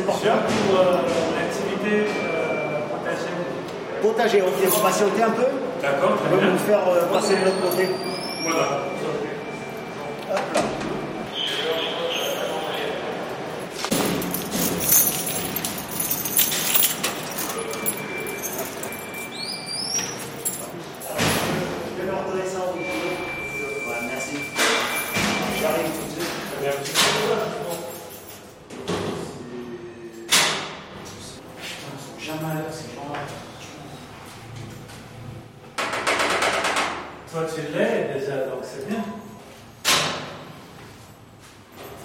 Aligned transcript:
c'est 0.00 0.06
pour 0.06 0.16
viens 0.18 0.36
pour 0.36 0.80
euh, 0.80 0.96
l'activité 1.36 2.06
euh, 2.24 2.80
potager. 2.90 3.32
Potager, 4.02 4.42
ok, 4.42 4.68
vous 4.70 4.80
patientez 4.80 5.22
un 5.22 5.30
peu 5.30 5.46
D'accord, 5.82 6.16
très 6.16 6.36
bien. 6.36 6.50
vous 6.50 6.58
faire 6.58 6.88
euh, 6.88 7.12
passer 7.12 7.36
de 7.36 7.44
l'autre 7.44 7.60
côté. 7.70 7.88
Voilà. 8.42 8.64
Hop 10.30 10.54
là. 10.54 10.60
Je 21.96 22.02
vais 22.02 22.10
leur 22.10 22.24
donner 22.24 22.46
ça 22.46 22.58
au 22.58 22.72
boulot. 22.72 22.86
Ouais, 23.88 24.00
merci. 24.06 24.36
J'arrive 25.60 25.84
tout 25.84 26.06
de 26.06 26.12
suite. 26.12 26.40
Ils 31.92 32.00
sont 32.00 32.18
jamais 32.18 32.50
à 32.50 32.54
l'heure, 32.54 32.72
ces 32.72 32.94
gens-là. 32.94 33.20
Toi, 37.32 37.42
tu 37.54 37.60
l'es 37.72 38.18
déjà, 38.18 38.36
donc 38.46 38.62
c'est 38.62 38.88
bien. 38.88 39.04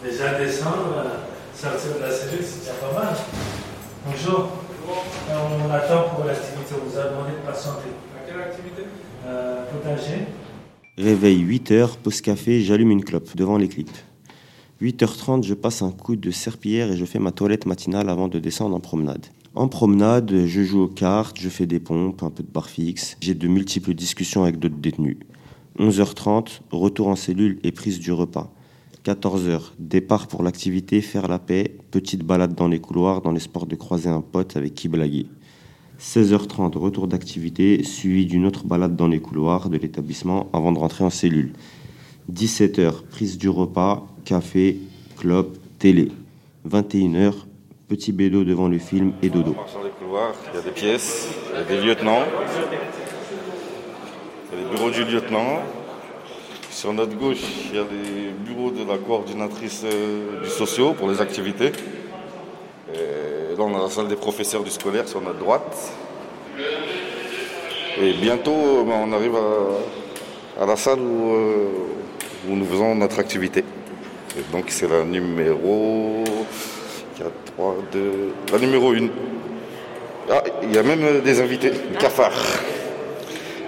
Déjà 0.03 0.33
descendre, 0.35 0.95
euh, 0.97 1.19
la 1.99 2.11
cellule, 2.11 2.43
c'est 2.43 2.59
déjà 2.61 2.73
pas 2.73 2.93
mal. 2.93 3.15
Bonjour. 4.05 4.49
On 5.29 5.71
attend 5.71 6.09
pour 6.09 6.25
l'activité. 6.25 6.73
On 6.73 6.89
vous 6.89 6.97
a 6.97 7.09
demandé 7.09 7.31
de 7.31 7.45
patienter. 7.45 7.89
À 8.15 8.27
quelle 8.27 8.41
activité? 8.41 8.83
Euh, 9.25 9.63
potager. 9.71 10.25
Réveil 10.97 11.43
8h, 11.43 11.97
pause 12.01 12.21
café, 12.21 12.61
j'allume 12.61 12.91
une 12.91 13.03
clope 13.03 13.35
devant 13.35 13.57
les 13.57 13.67
clips. 13.67 13.97
8h30, 14.81 15.43
je 15.43 15.53
passe 15.53 15.81
un 15.81 15.91
coup 15.91 16.15
de 16.15 16.31
serpillière 16.31 16.91
et 16.91 16.97
je 16.97 17.05
fais 17.05 17.19
ma 17.19 17.31
toilette 17.31 17.65
matinale 17.65 18.09
avant 18.09 18.27
de 18.27 18.39
descendre 18.39 18.75
en 18.75 18.79
promenade. 18.79 19.25
En 19.55 19.67
promenade, 19.67 20.45
je 20.45 20.63
joue 20.63 20.83
aux 20.83 20.87
cartes, 20.87 21.39
je 21.39 21.49
fais 21.49 21.65
des 21.65 21.79
pompes, 21.79 22.23
un 22.23 22.29
peu 22.29 22.43
de 22.43 22.51
barre 22.51 22.69
fixe. 22.69 23.17
J'ai 23.21 23.33
de 23.33 23.47
multiples 23.47 23.93
discussions 23.93 24.43
avec 24.43 24.59
d'autres 24.59 24.77
détenus. 24.77 25.17
11h30, 25.79 26.61
retour 26.71 27.07
en 27.07 27.15
cellule 27.15 27.59
et 27.63 27.71
prise 27.71 27.99
du 27.99 28.11
repas. 28.11 28.51
14h, 29.05 29.61
départ 29.77 30.25
pour 30.25 30.41
l'activité, 30.41 30.99
faire 30.99 31.27
la 31.27 31.37
paix, 31.37 31.75
petite 31.91 32.23
balade 32.23 32.55
dans 32.55 32.67
les 32.67 32.79
couloirs 32.79 33.21
dans 33.21 33.31
l'espoir 33.31 33.67
de 33.67 33.75
croiser 33.75 34.09
un 34.09 34.21
pote 34.21 34.57
avec 34.57 34.73
qui 34.73 34.87
blaguer. 34.87 35.27
16h30, 35.99 36.75
retour 36.75 37.07
d'activité, 37.07 37.83
suivi 37.83 38.25
d'une 38.25 38.47
autre 38.47 38.65
balade 38.65 38.95
dans 38.95 39.07
les 39.07 39.19
couloirs 39.19 39.69
de 39.69 39.77
l'établissement 39.77 40.49
avant 40.53 40.71
de 40.71 40.79
rentrer 40.79 41.03
en 41.03 41.11
cellule. 41.11 41.53
17h, 42.33 43.03
prise 43.11 43.37
du 43.37 43.47
repas, 43.47 44.07
café, 44.25 44.79
clope, 45.17 45.55
télé. 45.77 46.11
21h, 46.67 47.33
petit 47.87 48.11
bédo 48.11 48.43
devant 48.43 48.67
le 48.67 48.79
film 48.79 49.13
et 49.21 49.29
dodo. 49.29 49.55
Il 50.51 50.55
y 50.55 50.57
a 50.57 50.61
des 50.63 50.71
pièces, 50.71 51.29
il 51.53 51.59
y 51.59 51.61
a 51.61 51.63
des 51.63 51.85
lieutenants. 51.85 52.23
Il 54.51 54.57
y 54.57 54.61
a 54.61 54.63
les 54.63 54.75
bureaux 54.75 54.89
du 54.89 55.03
lieutenant. 55.05 55.59
Sur 56.75 56.91
notre 56.91 57.15
gauche, 57.15 57.39
il 57.69 57.77
y 57.77 57.79
a 57.79 57.83
les 57.83 58.31
bureaux 58.31 58.69
de 58.69 58.83
la 58.83 58.97
coordinatrice 58.97 59.83
euh, 59.85 60.43
du 60.43 60.49
socio 60.49 60.91
pour 60.91 61.09
les 61.09 61.21
activités. 61.21 61.71
Et 62.93 63.55
là, 63.57 63.63
on 63.63 63.73
a 63.77 63.83
la 63.83 63.89
salle 63.89 64.09
des 64.09 64.17
professeurs 64.17 64.61
du 64.61 64.69
scolaire 64.69 65.07
sur 65.07 65.21
notre 65.21 65.39
droite. 65.39 65.93
Et 67.97 68.11
bientôt, 68.11 68.83
ben, 68.85 69.05
on 69.07 69.13
arrive 69.13 69.37
à, 70.59 70.65
la 70.65 70.75
salle 70.75 70.99
où, 70.99 71.33
euh, 71.33 71.69
où 72.49 72.55
nous 72.57 72.65
faisons 72.65 72.93
notre 72.93 73.19
activité. 73.19 73.63
Donc, 74.51 74.65
c'est 74.67 74.89
la 74.89 75.05
numéro 75.05 76.25
4, 77.17 77.31
3, 77.55 77.75
2, 77.93 78.33
la 78.51 78.59
numéro 78.59 78.91
1. 78.91 79.07
Ah, 80.29 80.43
il 80.61 80.75
y 80.75 80.77
a 80.77 80.83
même 80.83 81.05
euh, 81.05 81.21
des 81.21 81.39
invités, 81.39 81.71
cafard. 81.97 82.33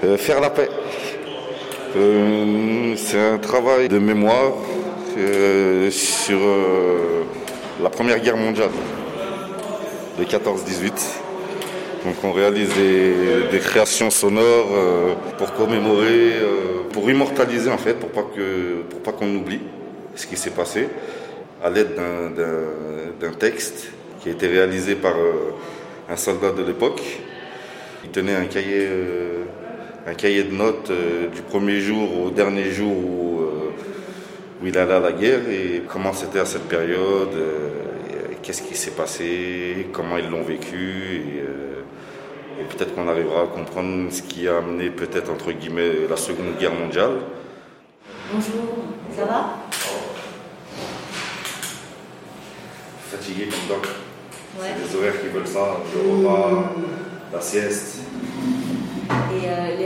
Euh, 0.03 0.17
faire 0.17 0.41
la 0.41 0.49
paix. 0.49 0.67
Euh, 1.95 2.93
c'est 2.97 3.19
un 3.19 3.37
travail 3.37 3.87
de 3.89 3.97
mémoire 3.99 4.53
euh, 5.17 5.89
sur 5.89 6.37
euh, 6.39 7.23
la 7.81 7.89
Première 7.89 8.19
Guerre 8.19 8.37
mondiale 8.37 8.69
de 10.19 10.23
14-18. 10.23 10.91
Donc 12.05 12.15
on 12.23 12.31
réalise 12.31 12.69
des, 12.75 13.13
des 13.51 13.59
créations 13.59 14.09
sonores 14.09 14.69
pour 15.37 15.53
commémorer, 15.53 16.33
pour 16.93 17.09
immortaliser 17.09 17.69
en 17.69 17.77
fait, 17.77 17.95
pour 17.95 18.09
pas 18.09 18.23
que, 18.35 18.83
pour 18.89 18.99
pas 19.01 19.11
qu'on 19.11 19.33
oublie 19.35 19.59
ce 20.15 20.25
qui 20.25 20.37
s'est 20.37 20.51
passé, 20.51 20.87
à 21.63 21.69
l'aide 21.69 21.95
d'un- 21.95 23.31
texte 23.39 23.89
qui 24.21 24.29
a 24.29 24.31
été 24.31 24.47
réalisé 24.47 24.95
par 24.95 25.13
un 26.09 26.15
soldat 26.15 26.51
de 26.51 26.63
l'époque. 26.63 27.01
Il 28.03 28.09
tenait 28.11 28.35
un 28.35 28.45
cahier, 28.45 28.87
un 30.07 30.13
cahier 30.13 30.45
de 30.45 30.53
notes 30.53 30.89
euh, 30.89 31.27
du 31.27 31.41
premier 31.41 31.81
jour 31.81 32.21
au 32.21 32.29
dernier 32.29 32.71
jour 32.71 32.95
où, 32.95 33.41
euh, 33.41 33.73
où 34.61 34.67
il 34.67 34.77
allait 34.77 34.93
à 34.93 35.01
la 35.01 35.11
guerre 35.11 35.49
et 35.49 35.83
comment 35.85 36.13
c'était 36.13 36.39
à 36.39 36.45
cette 36.45 36.69
période, 36.69 37.33
euh, 37.33 37.69
qu'est-ce 38.41 38.61
qui 38.61 38.75
s'est 38.75 38.91
passé, 38.91 39.87
comment 39.91 40.17
ils 40.17 40.29
l'ont 40.29 40.43
vécu. 40.43 40.77
Et, 40.77 42.61
et 42.61 42.63
peut-être 42.63 42.95
qu'on 42.95 43.07
arrivera 43.07 43.43
à 43.43 43.47
comprendre 43.47 44.09
ce 44.11 44.21
qui 44.21 44.47
a 44.47 44.57
amené 44.57 44.89
peut-être 44.89 45.29
entre 45.29 45.51
guillemets 45.51 45.91
la 46.09 46.15
Seconde 46.15 46.57
Guerre 46.57 46.73
mondiale. 46.73 47.17
Bonjour, 48.33 48.77
ça 49.15 49.25
va? 49.25 49.57
Fatigué 53.11 53.47
comme 53.47 53.75
doc. 53.75 53.87
Ouais. 54.59 54.69
C'est 54.73 54.89
des 54.89 54.95
horaires 54.97 55.21
qui 55.21 55.27
veulent 55.27 55.47
ça, 55.47 55.77
le 55.93 56.27
repas, 56.27 56.73
la 57.33 57.41
sieste. 57.41 57.99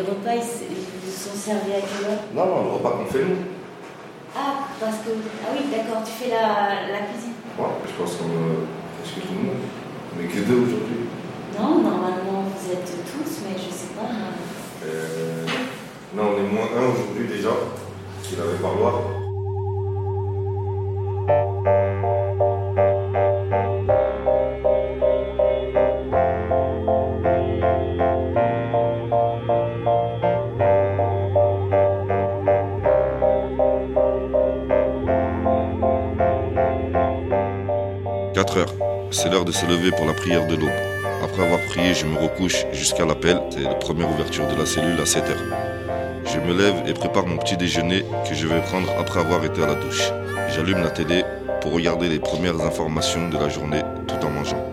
Les 0.01 0.07
repas, 0.09 0.33
ils, 0.33 1.11
sont 1.11 1.37
servis 1.37 1.73
à 1.73 1.81
quelle 1.85 2.09
heure 2.09 2.25
Non, 2.33 2.45
non, 2.47 2.63
le 2.63 2.69
repas 2.71 2.97
qu'on 2.97 3.05
fait 3.05 3.21
nous. 3.23 3.37
Ah, 4.35 4.65
parce 4.79 4.97
que. 5.05 5.11
Ah 5.45 5.53
oui, 5.53 5.69
d'accord, 5.69 6.01
tu 6.03 6.11
fais 6.23 6.31
la, 6.31 6.89
la 6.89 7.05
cuisine. 7.05 7.37
Ouais, 7.59 7.69
je 7.85 7.93
pense 8.01 8.15
qu'on 8.15 8.25
euh, 8.25 8.65
presque 8.97 9.21
tout 9.21 9.33
le 9.37 9.45
monde. 9.45 9.61
On 10.09 10.19
est 10.19 10.25
que 10.25 10.39
deux 10.39 10.65
aujourd'hui. 10.65 11.05
Non, 11.53 11.83
normalement, 11.85 12.49
vous 12.49 12.71
êtes 12.71 12.89
tous, 13.05 13.45
mais 13.45 13.53
je 13.55 13.69
sais 13.69 13.93
pas. 13.93 14.09
Euh, 14.87 15.45
non, 16.15 16.33
on 16.33 16.37
est 16.39 16.49
moins 16.49 16.65
un 16.65 16.93
aujourd'hui 16.93 17.27
déjà, 17.27 17.51
qu'il 18.23 18.39
avait 18.41 18.57
par 18.57 18.73
C'est 39.21 39.29
l'heure 39.29 39.45
de 39.45 39.51
se 39.51 39.67
lever 39.67 39.91
pour 39.91 40.07
la 40.07 40.13
prière 40.13 40.47
de 40.47 40.55
l'aube. 40.55 40.71
Après 41.23 41.43
avoir 41.43 41.59
prié, 41.67 41.93
je 41.93 42.07
me 42.07 42.17
recouche 42.17 42.65
jusqu'à 42.73 43.05
l'appel. 43.05 43.39
C'est 43.51 43.61
la 43.61 43.75
première 43.75 44.09
ouverture 44.09 44.47
de 44.47 44.55
la 44.55 44.65
cellule 44.65 44.99
à 44.99 45.05
7 45.05 45.29
heures. 45.29 46.23
Je 46.25 46.39
me 46.39 46.57
lève 46.57 46.81
et 46.87 46.93
prépare 46.93 47.27
mon 47.27 47.37
petit 47.37 47.55
déjeuner 47.55 48.03
que 48.27 48.33
je 48.33 48.47
vais 48.47 48.59
prendre 48.61 48.89
après 48.97 49.19
avoir 49.19 49.45
été 49.45 49.61
à 49.61 49.67
la 49.67 49.75
douche. 49.75 50.11
J'allume 50.55 50.81
la 50.81 50.89
télé 50.89 51.23
pour 51.61 51.73
regarder 51.73 52.09
les 52.09 52.17
premières 52.17 52.59
informations 52.61 53.29
de 53.29 53.37
la 53.37 53.47
journée 53.47 53.83
tout 54.07 54.25
en 54.25 54.31
mangeant. 54.31 54.65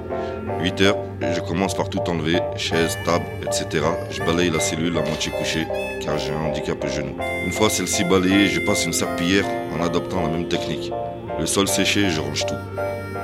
8 0.62 0.80
heures, 0.80 0.96
je 1.20 1.40
commence 1.40 1.74
par 1.74 1.90
tout 1.90 2.08
enlever, 2.08 2.38
chaises, 2.56 2.96
table, 3.04 3.26
etc. 3.42 3.84
Je 4.10 4.22
balaye 4.22 4.48
la 4.48 4.60
cellule 4.60 4.96
à 4.96 5.02
moitié 5.02 5.30
couchée 5.30 5.66
car 6.02 6.16
j'ai 6.16 6.32
un 6.32 6.48
handicap 6.48 6.82
au 6.82 6.88
genou. 6.88 7.18
Une 7.44 7.52
fois 7.52 7.68
celle-ci 7.68 8.04
balayée, 8.04 8.46
je 8.46 8.60
passe 8.60 8.86
une 8.86 8.94
serpillière 8.94 9.44
en 9.78 9.84
adoptant 9.84 10.22
la 10.22 10.28
même 10.28 10.48
technique. 10.48 10.90
Le 11.38 11.44
sol 11.44 11.68
séché, 11.68 12.08
je 12.08 12.22
range 12.22 12.46
tout. 12.46 12.54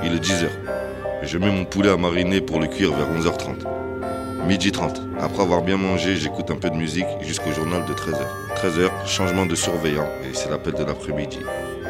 Il 0.03 0.13
est 0.13 0.19
10 0.19 0.43
heures. 0.43 0.84
Je 1.23 1.37
mets 1.37 1.51
mon 1.51 1.65
poulet 1.65 1.89
à 1.89 1.97
mariner 1.97 2.41
pour 2.41 2.59
le 2.59 2.67
cuire 2.67 2.93
vers 2.93 3.09
11h30. 3.11 3.65
Midi 4.47 4.71
30. 4.71 5.01
Après 5.19 5.41
avoir 5.41 5.61
bien 5.61 5.77
mangé, 5.77 6.15
j'écoute 6.15 6.51
un 6.51 6.55
peu 6.55 6.69
de 6.69 6.75
musique 6.75 7.07
jusqu'au 7.21 7.51
journal 7.51 7.83
de 7.85 7.93
13h. 7.93 8.25
13h, 8.55 9.07
changement 9.07 9.45
de 9.45 9.55
surveillant 9.55 10.07
et 10.23 10.33
c'est 10.33 10.49
l'appel 10.49 10.73
de 10.73 10.83
l'après-midi. 10.83 11.39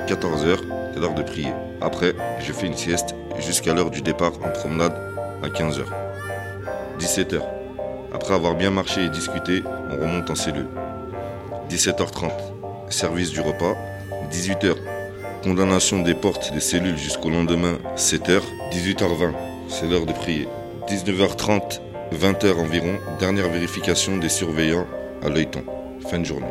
14h, 0.07 0.57
c'est 0.94 1.00
l'heure 1.00 1.13
de 1.13 1.24
prier. 1.24 1.51
Après, 1.81 2.13
je 2.39 2.54
fais 2.54 2.68
une 2.68 2.77
sieste 2.77 3.16
jusqu'à 3.39 3.74
l'heure 3.74 3.89
du 3.89 4.01
départ 4.01 4.33
en 4.44 4.50
promenade 4.51 4.95
à 5.44 5.48
15h. 5.48 5.83
17h. 7.00 7.42
Après 8.13 8.33
avoir 8.33 8.56
bien 8.56 8.71
marché 8.71 9.04
et 9.04 9.10
discuté, 9.10 9.63
on 9.92 9.95
remonte 10.01 10.30
en 10.30 10.36
cellule. 10.36 10.68
17h30, 11.69 12.31
service 12.89 13.31
du 13.31 13.42
repas. 13.42 13.75
18h, 14.31 14.75
condamnation 15.45 16.01
des 16.01 16.15
portes 16.15 16.51
des 16.53 16.59
cellules 16.59 16.97
jusqu'au 16.97 17.30
lendemain 17.30 17.77
7h, 17.95 18.42
18h20, 18.71 19.31
c'est 19.68 19.88
l'heure 19.88 20.07
de 20.07 20.12
prier. 20.12 20.47
19h30, 20.88 21.81
20h 22.19 22.59
environ, 22.59 22.95
dernière 23.19 23.47
vérification 23.50 24.18
des 24.18 24.27
surveillants 24.27 24.88
à 25.24 25.30
l'œilleton. 25.30 25.62
Fin 26.09 26.18
de 26.18 26.25
journée. 26.25 26.47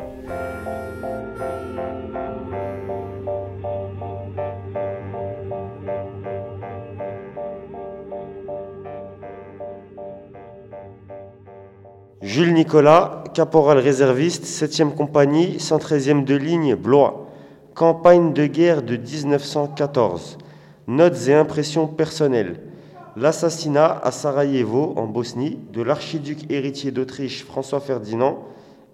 Jules 12.23 12.55
Nicolas, 12.55 13.25
caporal 13.35 13.79
réserviste, 13.79 14.44
7e 14.44 14.94
compagnie, 14.94 15.56
113e 15.58 16.23
de 16.23 16.37
ligne, 16.37 16.76
Blois. 16.76 17.24
Campagne 17.75 18.32
de 18.32 18.47
guerre 18.47 18.85
de 18.85 18.97
1914. 18.97 20.38
Notes 20.87 21.26
et 21.26 21.35
impressions 21.35 21.88
personnelles. 21.88 22.61
L'assassinat 23.17 24.00
à 24.05 24.12
Sarajevo, 24.12 24.94
en 24.94 25.06
Bosnie, 25.06 25.59
de 25.73 25.82
l'archiduc 25.82 26.49
héritier 26.53 26.93
d'Autriche 26.93 27.44
François 27.44 27.81
Ferdinand 27.81 28.44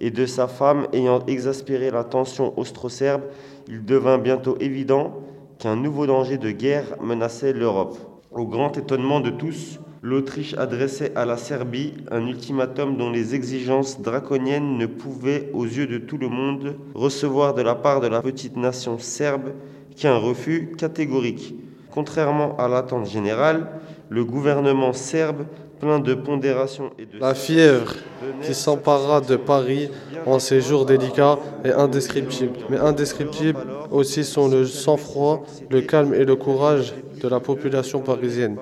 et 0.00 0.10
de 0.10 0.24
sa 0.24 0.48
femme 0.48 0.86
ayant 0.94 1.20
exaspéré 1.26 1.90
la 1.90 2.04
tension 2.04 2.58
austro-serbe, 2.58 3.24
il 3.68 3.84
devint 3.84 4.16
bientôt 4.16 4.56
évident 4.60 5.12
qu'un 5.58 5.76
nouveau 5.76 6.06
danger 6.06 6.38
de 6.38 6.50
guerre 6.50 6.86
menaçait 7.02 7.52
l'Europe. 7.52 7.98
Au 8.32 8.46
grand 8.46 8.78
étonnement 8.78 9.20
de 9.20 9.28
tous, 9.28 9.78
l'Autriche 10.02 10.54
adressait 10.54 11.12
à 11.14 11.26
la 11.26 11.36
Serbie 11.36 11.92
un 12.10 12.26
ultimatum 12.26 12.96
dont 12.96 13.10
les 13.10 13.34
exigences 13.34 14.00
draconiennes 14.00 14.78
ne 14.78 14.86
pouvaient, 14.86 15.50
aux 15.52 15.64
yeux 15.64 15.86
de 15.86 15.98
tout 15.98 16.16
le 16.16 16.28
monde, 16.28 16.76
recevoir 16.94 17.54
de 17.54 17.62
la 17.62 17.74
part 17.74 18.00
de 18.00 18.06
la 18.06 18.22
petite 18.22 18.56
nation 18.56 18.98
serbe 18.98 19.52
qu'un 19.96 20.16
refus 20.16 20.72
catégorique. 20.78 21.54
Contrairement 21.90 22.56
à 22.56 22.68
l'attente 22.68 23.06
générale, 23.06 23.66
le 24.08 24.24
gouvernement 24.24 24.92
serbe, 24.92 25.44
plein 25.80 25.98
de 25.98 26.14
pondération 26.14 26.90
et 26.98 27.06
de... 27.06 27.18
La 27.18 27.34
fièvre 27.34 27.94
qui 28.42 28.54
s'empara 28.54 29.20
de 29.20 29.36
Paris 29.36 29.90
en 30.26 30.38
ces 30.38 30.60
jours 30.60 30.84
délicats 30.84 31.38
est 31.64 31.72
indescriptible. 31.72 32.52
Mais 32.68 32.76
indescriptible 32.78 33.60
aussi 33.90 34.24
sont 34.24 34.48
le 34.48 34.66
sang-froid, 34.66 35.44
le 35.70 35.80
calme 35.80 36.14
et 36.14 36.24
le 36.24 36.36
courage 36.36 36.94
de 37.20 37.28
la 37.28 37.40
population 37.40 38.00
parisienne 38.00 38.56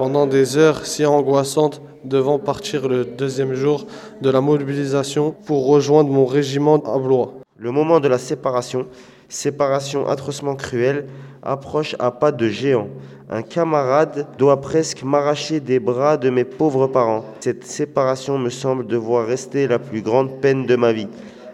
pendant 0.00 0.26
des 0.26 0.56
heures 0.56 0.86
si 0.86 1.04
angoissantes 1.04 1.82
devant 2.04 2.38
partir 2.38 2.88
le 2.88 3.04
deuxième 3.04 3.52
jour 3.52 3.86
de 4.22 4.30
la 4.30 4.40
mobilisation 4.40 5.34
pour 5.44 5.66
rejoindre 5.66 6.08
mon 6.08 6.24
régiment 6.24 6.76
à 6.76 6.98
Blois. 6.98 7.34
Le 7.58 7.70
moment 7.70 8.00
de 8.00 8.08
la 8.08 8.16
séparation, 8.16 8.86
séparation 9.28 10.08
atrocement 10.08 10.54
cruelle, 10.54 11.04
approche 11.42 11.96
à 11.98 12.10
pas 12.12 12.32
de 12.32 12.48
géant. 12.48 12.88
Un 13.28 13.42
camarade 13.42 14.26
doit 14.38 14.62
presque 14.62 15.02
m'arracher 15.02 15.60
des 15.60 15.78
bras 15.78 16.16
de 16.16 16.30
mes 16.30 16.44
pauvres 16.44 16.86
parents. 16.86 17.26
Cette 17.40 17.66
séparation 17.66 18.38
me 18.38 18.48
semble 18.48 18.86
devoir 18.86 19.26
rester 19.26 19.68
la 19.68 19.78
plus 19.78 20.00
grande 20.00 20.40
peine 20.40 20.64
de 20.64 20.76
ma 20.76 20.94
vie. 20.94 21.08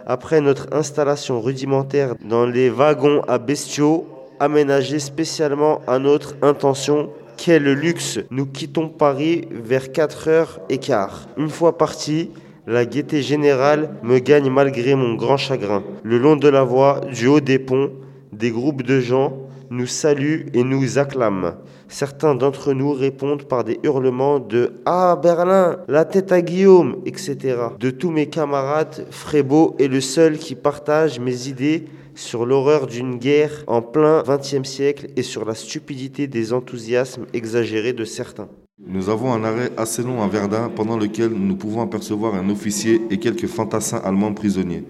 Après 0.07 0.41
notre 0.41 0.69
installation 0.71 1.41
rudimentaire 1.41 2.15
dans 2.25 2.47
les 2.47 2.71
wagons 2.71 3.23
à 3.27 3.39
bestiaux, 3.39 4.07
aménagés 4.39 5.01
spécialement 5.01 5.81
à 5.89 5.99
notre 5.99 6.37
intention, 6.43 7.11
quel 7.37 7.65
luxe 7.65 8.19
Nous 8.31 8.47
quittons 8.47 8.89
Paris 8.89 9.47
vers 9.51 9.93
4 9.93 10.29
heures 10.29 10.61
et 10.69 10.79
quart. 10.79 11.29
Une 11.37 11.51
fois 11.51 11.77
parti, 11.77 12.31
la 12.67 12.85
gaieté 12.85 13.23
générale 13.23 13.91
me 14.03 14.19
gagne 14.19 14.51
malgré 14.51 14.95
mon 14.95 15.15
grand 15.15 15.37
chagrin. 15.37 15.83
Le 16.03 16.19
long 16.19 16.37
de 16.37 16.49
la 16.49 16.65
voie, 16.65 17.01
du 17.13 17.27
haut 17.27 17.41
des 17.41 17.59
ponts, 17.59 17.93
des 18.33 18.51
groupes 18.51 18.83
de 18.83 19.01
gens 19.01 19.35
nous 19.71 19.87
saluent 19.87 20.47
et 20.55 20.65
nous 20.65 20.99
acclament. 20.99 21.55
Certains 21.89 22.35
d'entre 22.35 22.73
nous 22.73 22.93
répondent 22.93 23.45
par 23.45 23.63
des 23.65 23.79
hurlements 23.85 24.41
de 24.41 24.73
Ah 24.87 25.19
Berlin, 25.21 25.79
la 25.89 26.05
tête 26.05 26.33
à 26.33 26.43
Guillaume, 26.43 26.97
etc. 27.07 27.37
De 27.79 27.91
tous 27.91 28.11
mes 28.11 28.27
camarades, 28.27 29.07
Frébeau 29.11 29.77
est 29.79 29.89
le 29.89 30.01
seul 30.01 30.39
qui 30.39 30.57
partage 30.57 31.21
mes 31.21 31.49
idées 31.49 31.85
sur 32.17 32.45
l'horreur 32.45 32.87
d'une 32.87 33.17
guerre 33.17 33.63
en 33.67 33.83
plein 33.83 34.23
XXe 34.27 34.69
siècle 34.69 35.09
et 35.17 35.23
sur 35.23 35.45
la 35.45 35.55
stupidité 35.55 36.27
des 36.27 36.53
enthousiasmes 36.53 37.27
exagérés 37.33 37.93
de 37.93 38.05
certains. 38.05 38.49
Nous 38.85 39.09
avons 39.09 39.33
un 39.33 39.45
arrêt 39.45 39.71
assez 39.77 40.03
long 40.03 40.23
à 40.23 40.29
Verdun 40.29 40.71
pendant 40.75 40.97
lequel 40.97 41.31
nous 41.31 41.57
pouvons 41.57 41.83
apercevoir 41.83 42.35
un 42.35 42.49
officier 42.51 43.01
et 43.11 43.19
quelques 43.19 43.47
fantassins 43.47 44.01
allemands 44.05 44.35
prisonniers. 44.35 44.85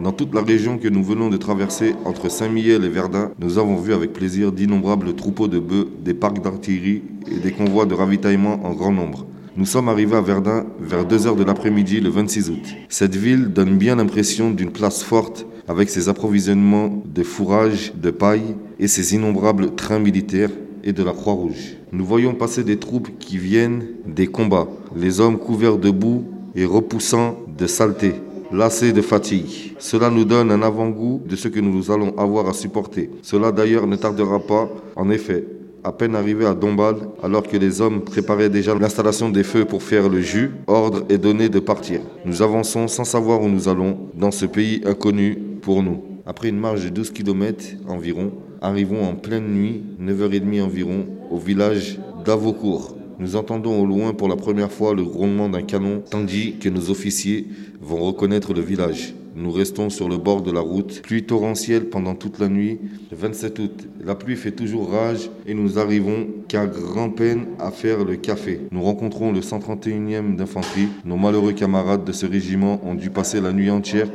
Dans 0.00 0.12
toute 0.12 0.34
la 0.34 0.42
région 0.42 0.78
que 0.78 0.88
nous 0.88 1.04
venons 1.04 1.28
de 1.28 1.36
traverser, 1.36 1.94
entre 2.04 2.30
Saint-Mihiel 2.30 2.84
et 2.84 2.88
Verdun, 2.88 3.30
nous 3.38 3.58
avons 3.58 3.76
vu 3.76 3.92
avec 3.92 4.12
plaisir 4.12 4.50
d'innombrables 4.50 5.14
troupeaux 5.14 5.48
de 5.48 5.58
bœufs, 5.58 5.88
des 6.02 6.14
parcs 6.14 6.42
d'artillerie 6.42 7.02
et 7.30 7.38
des 7.38 7.52
convois 7.52 7.86
de 7.86 7.94
ravitaillement 7.94 8.60
en 8.64 8.72
grand 8.72 8.92
nombre. 8.92 9.26
Nous 9.56 9.66
sommes 9.66 9.88
arrivés 9.88 10.16
à 10.16 10.22
Verdun 10.22 10.64
vers 10.80 11.04
2 11.04 11.26
heures 11.26 11.36
de 11.36 11.44
l'après-midi 11.44 12.00
le 12.00 12.08
26 12.08 12.50
août. 12.50 12.74
Cette 12.88 13.16
ville 13.16 13.48
donne 13.48 13.76
bien 13.76 13.96
l'impression 13.96 14.50
d'une 14.50 14.72
place 14.72 15.02
forte 15.02 15.46
avec 15.68 15.90
ses 15.90 16.08
approvisionnements 16.08 17.02
de 17.04 17.22
fourrage, 17.22 17.92
de 17.94 18.10
paille 18.10 18.56
et 18.80 18.88
ses 18.88 19.14
innombrables 19.14 19.74
trains 19.74 19.98
militaires 19.98 20.50
et 20.84 20.92
de 20.92 21.02
la 21.02 21.12
Croix-Rouge. 21.12 21.76
Nous 21.92 22.04
voyons 22.04 22.34
passer 22.34 22.64
des 22.64 22.78
troupes 22.78 23.10
qui 23.18 23.38
viennent 23.38 23.84
des 24.06 24.26
combats, 24.26 24.68
les 24.96 25.20
hommes 25.20 25.38
couverts 25.38 25.78
de 25.78 25.90
boue 25.90 26.24
et 26.54 26.64
repoussant 26.64 27.36
de 27.56 27.66
saleté, 27.66 28.14
lassés 28.52 28.92
de 28.92 29.00
fatigue. 29.00 29.74
Cela 29.78 30.10
nous 30.10 30.24
donne 30.24 30.50
un 30.50 30.62
avant-goût 30.62 31.22
de 31.26 31.36
ce 31.36 31.48
que 31.48 31.60
nous 31.60 31.90
allons 31.90 32.16
avoir 32.18 32.48
à 32.48 32.52
supporter. 32.52 33.10
Cela 33.22 33.50
d'ailleurs 33.50 33.86
ne 33.86 33.96
tardera 33.96 34.40
pas, 34.40 34.68
en 34.94 35.10
effet, 35.10 35.46
à 35.84 35.90
peine 35.90 36.14
arrivé 36.14 36.46
à 36.46 36.54
Dombal, 36.54 36.96
alors 37.22 37.42
que 37.42 37.56
les 37.56 37.80
hommes 37.80 38.02
préparaient 38.02 38.50
déjà 38.50 38.74
l'installation 38.74 39.30
des 39.30 39.42
feux 39.42 39.64
pour 39.64 39.82
faire 39.82 40.08
le 40.08 40.20
jus, 40.20 40.52
ordre 40.66 41.04
est 41.08 41.18
donné 41.18 41.48
de 41.48 41.58
partir. 41.58 42.00
Nous 42.24 42.42
avançons 42.42 42.86
sans 42.86 43.04
savoir 43.04 43.40
où 43.40 43.48
nous 43.48 43.68
allons, 43.68 43.98
dans 44.14 44.30
ce 44.30 44.46
pays 44.46 44.82
inconnu 44.84 45.36
pour 45.62 45.82
nous. 45.82 46.02
Après 46.24 46.50
une 46.50 46.60
marche 46.60 46.84
de 46.84 46.88
12 46.90 47.10
km 47.10 47.64
environ, 47.88 48.32
arrivons 48.60 49.02
en 49.04 49.14
pleine 49.14 49.48
nuit, 49.48 49.82
9h30 50.00 50.62
environ, 50.62 51.06
au 51.30 51.38
village 51.38 51.98
d'Avocourt. 52.24 52.96
Nous 53.18 53.36
entendons 53.36 53.80
au 53.80 53.86
loin 53.86 54.14
pour 54.14 54.28
la 54.28 54.36
première 54.36 54.70
fois 54.72 54.94
le 54.94 55.04
grondement 55.04 55.48
d'un 55.48 55.62
canon, 55.62 56.02
tandis 56.08 56.58
que 56.58 56.68
nos 56.68 56.90
officiers 56.90 57.46
vont 57.82 57.98
reconnaître 57.98 58.54
le 58.54 58.60
village. 58.60 59.14
Nous 59.34 59.50
restons 59.50 59.90
sur 59.90 60.08
le 60.08 60.18
bord 60.18 60.42
de 60.42 60.52
la 60.52 60.60
route. 60.60 61.02
Pluie 61.02 61.24
torrentielle 61.24 61.86
pendant 61.86 62.14
toute 62.14 62.38
la 62.38 62.48
nuit. 62.48 62.78
Le 63.10 63.16
27 63.16 63.58
août, 63.58 63.88
la 64.04 64.14
pluie 64.14 64.36
fait 64.36 64.52
toujours 64.52 64.90
rage 64.90 65.30
et 65.46 65.54
nous 65.54 65.78
arrivons 65.78 66.26
qu'à 66.48 66.66
grand-peine 66.66 67.46
à 67.58 67.70
faire 67.70 68.04
le 68.04 68.16
café. 68.16 68.60
Nous 68.70 68.82
rencontrons 68.82 69.32
le 69.32 69.40
131e 69.40 70.36
d'infanterie. 70.36 70.88
Nos 71.04 71.16
malheureux 71.16 71.52
camarades 71.52 72.04
de 72.04 72.12
ce 72.12 72.26
régiment 72.26 72.80
ont 72.84 72.94
dû 72.94 73.10
passer 73.10 73.40
la 73.40 73.52
nuit 73.52 73.70
entière 73.70 74.08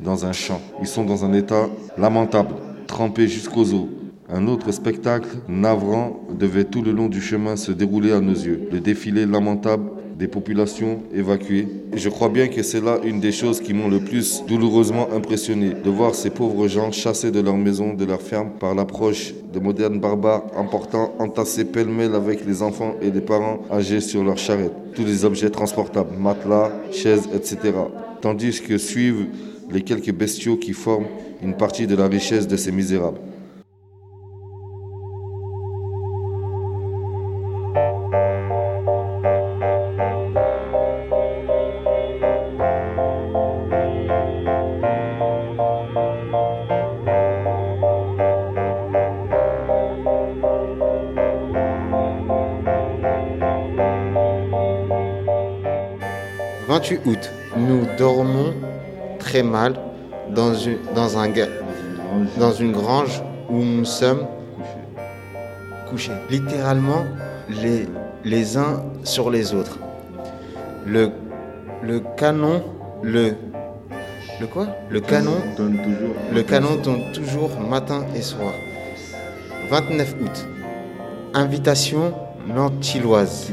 dans 0.00 0.26
un 0.26 0.32
champ. 0.32 0.60
Ils 0.80 0.86
sont 0.86 1.04
dans 1.04 1.24
un 1.24 1.32
état 1.32 1.68
lamentable, 1.96 2.54
trempés 2.86 3.26
jusqu'aux 3.26 3.74
os. 3.74 3.86
Un 4.30 4.46
autre 4.46 4.70
spectacle 4.72 5.38
navrant 5.48 6.26
devait 6.38 6.64
tout 6.64 6.82
le 6.82 6.92
long 6.92 7.08
du 7.08 7.22
chemin 7.22 7.56
se 7.56 7.72
dérouler 7.72 8.12
à 8.12 8.20
nos 8.20 8.34
yeux. 8.34 8.68
Le 8.70 8.80
défilé 8.80 9.24
lamentable 9.24 9.90
des 10.18 10.26
populations 10.26 10.98
évacuées. 11.14 11.68
je 11.94 12.08
crois 12.08 12.28
bien 12.28 12.48
que 12.48 12.64
c'est 12.64 12.82
là 12.82 12.98
une 13.04 13.20
des 13.20 13.30
choses 13.30 13.60
qui 13.60 13.72
m'ont 13.72 13.88
le 13.88 14.00
plus 14.00 14.42
douloureusement 14.48 15.08
impressionné, 15.14 15.74
de 15.74 15.90
voir 15.90 16.16
ces 16.16 16.30
pauvres 16.30 16.66
gens 16.66 16.90
chassés 16.90 17.30
de 17.30 17.40
leur 17.40 17.56
maison, 17.56 17.94
de 17.94 18.04
leur 18.04 18.20
ferme, 18.20 18.50
par 18.58 18.74
l'approche 18.74 19.32
de 19.54 19.60
modernes 19.60 20.00
barbares 20.00 20.44
emportant, 20.56 21.14
entassés 21.20 21.64
pêle-mêle 21.64 22.16
avec 22.16 22.44
les 22.44 22.62
enfants 22.62 22.96
et 23.00 23.12
les 23.12 23.20
parents 23.20 23.60
âgés 23.70 24.00
sur 24.00 24.24
leurs 24.24 24.38
charrettes, 24.38 24.74
tous 24.94 25.04
les 25.04 25.24
objets 25.24 25.50
transportables, 25.50 26.16
matelas, 26.18 26.72
chaises, 26.90 27.28
etc. 27.32 27.74
Tandis 28.20 28.60
que 28.60 28.76
suivent 28.76 29.26
les 29.70 29.82
quelques 29.82 30.12
bestiaux 30.12 30.56
qui 30.56 30.72
forment 30.72 31.06
une 31.44 31.54
partie 31.54 31.86
de 31.86 31.94
la 31.94 32.08
richesse 32.08 32.48
de 32.48 32.56
ces 32.56 32.72
misérables. 32.72 33.20
28 56.88 57.00
août, 57.04 57.30
nous 57.56 57.86
dormons 57.98 58.54
très 59.18 59.42
mal 59.42 59.74
dans 60.34 60.54
une, 60.54 60.78
dans 60.94 61.18
un, 61.18 61.30
dans 62.38 62.52
une 62.52 62.72
grange 62.72 63.22
où 63.50 63.62
nous 63.62 63.84
sommes 63.84 64.26
couchés. 65.90 66.12
Littéralement, 66.30 67.04
les, 67.50 67.86
les 68.24 68.56
uns 68.56 68.82
sur 69.04 69.30
les 69.30 69.52
autres. 69.52 69.78
Le, 70.86 71.10
le 71.82 72.00
canon, 72.16 72.64
le, 73.02 73.34
le 74.40 74.46
quoi? 74.46 74.68
Le 74.88 75.00
canon 75.00 75.36
donne 75.58 75.76
toujours. 75.76 76.14
Le 76.32 76.42
canon 76.42 76.76
donne 76.82 77.12
toujours 77.12 77.50
matin 77.60 78.06
et 78.16 78.22
soir. 78.22 78.52
29 79.70 80.14
août. 80.22 80.46
Invitation 81.34 82.14
nantilloise. 82.46 83.52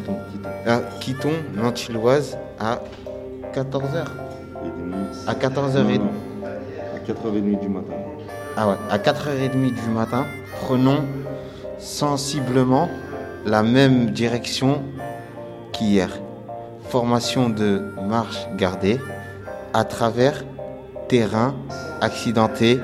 Ah, 0.65 0.79
quittons 1.01 1.33
nantilloise 1.53 2.37
à 2.59 2.79
14h. 3.55 4.05
À 5.27 5.33
14h30. 5.33 6.01
À 6.43 6.99
4h30 7.07 7.59
du 7.61 7.69
matin. 7.69 7.93
Ah 8.57 8.67
ouais, 8.67 8.75
à 8.91 8.97
4h30 8.97 9.51
du 9.51 9.89
matin, 9.93 10.25
prenons 10.61 11.05
sensiblement 11.79 12.89
la 13.45 13.63
même 13.63 14.09
direction 14.11 14.81
qu'hier. 15.71 16.09
formation 16.89 17.49
de 17.49 17.81
marche 18.07 18.47
gardée 18.57 18.99
à 19.73 19.83
travers 19.85 20.43
terrain 21.07 21.55
accidenté, 22.01 22.79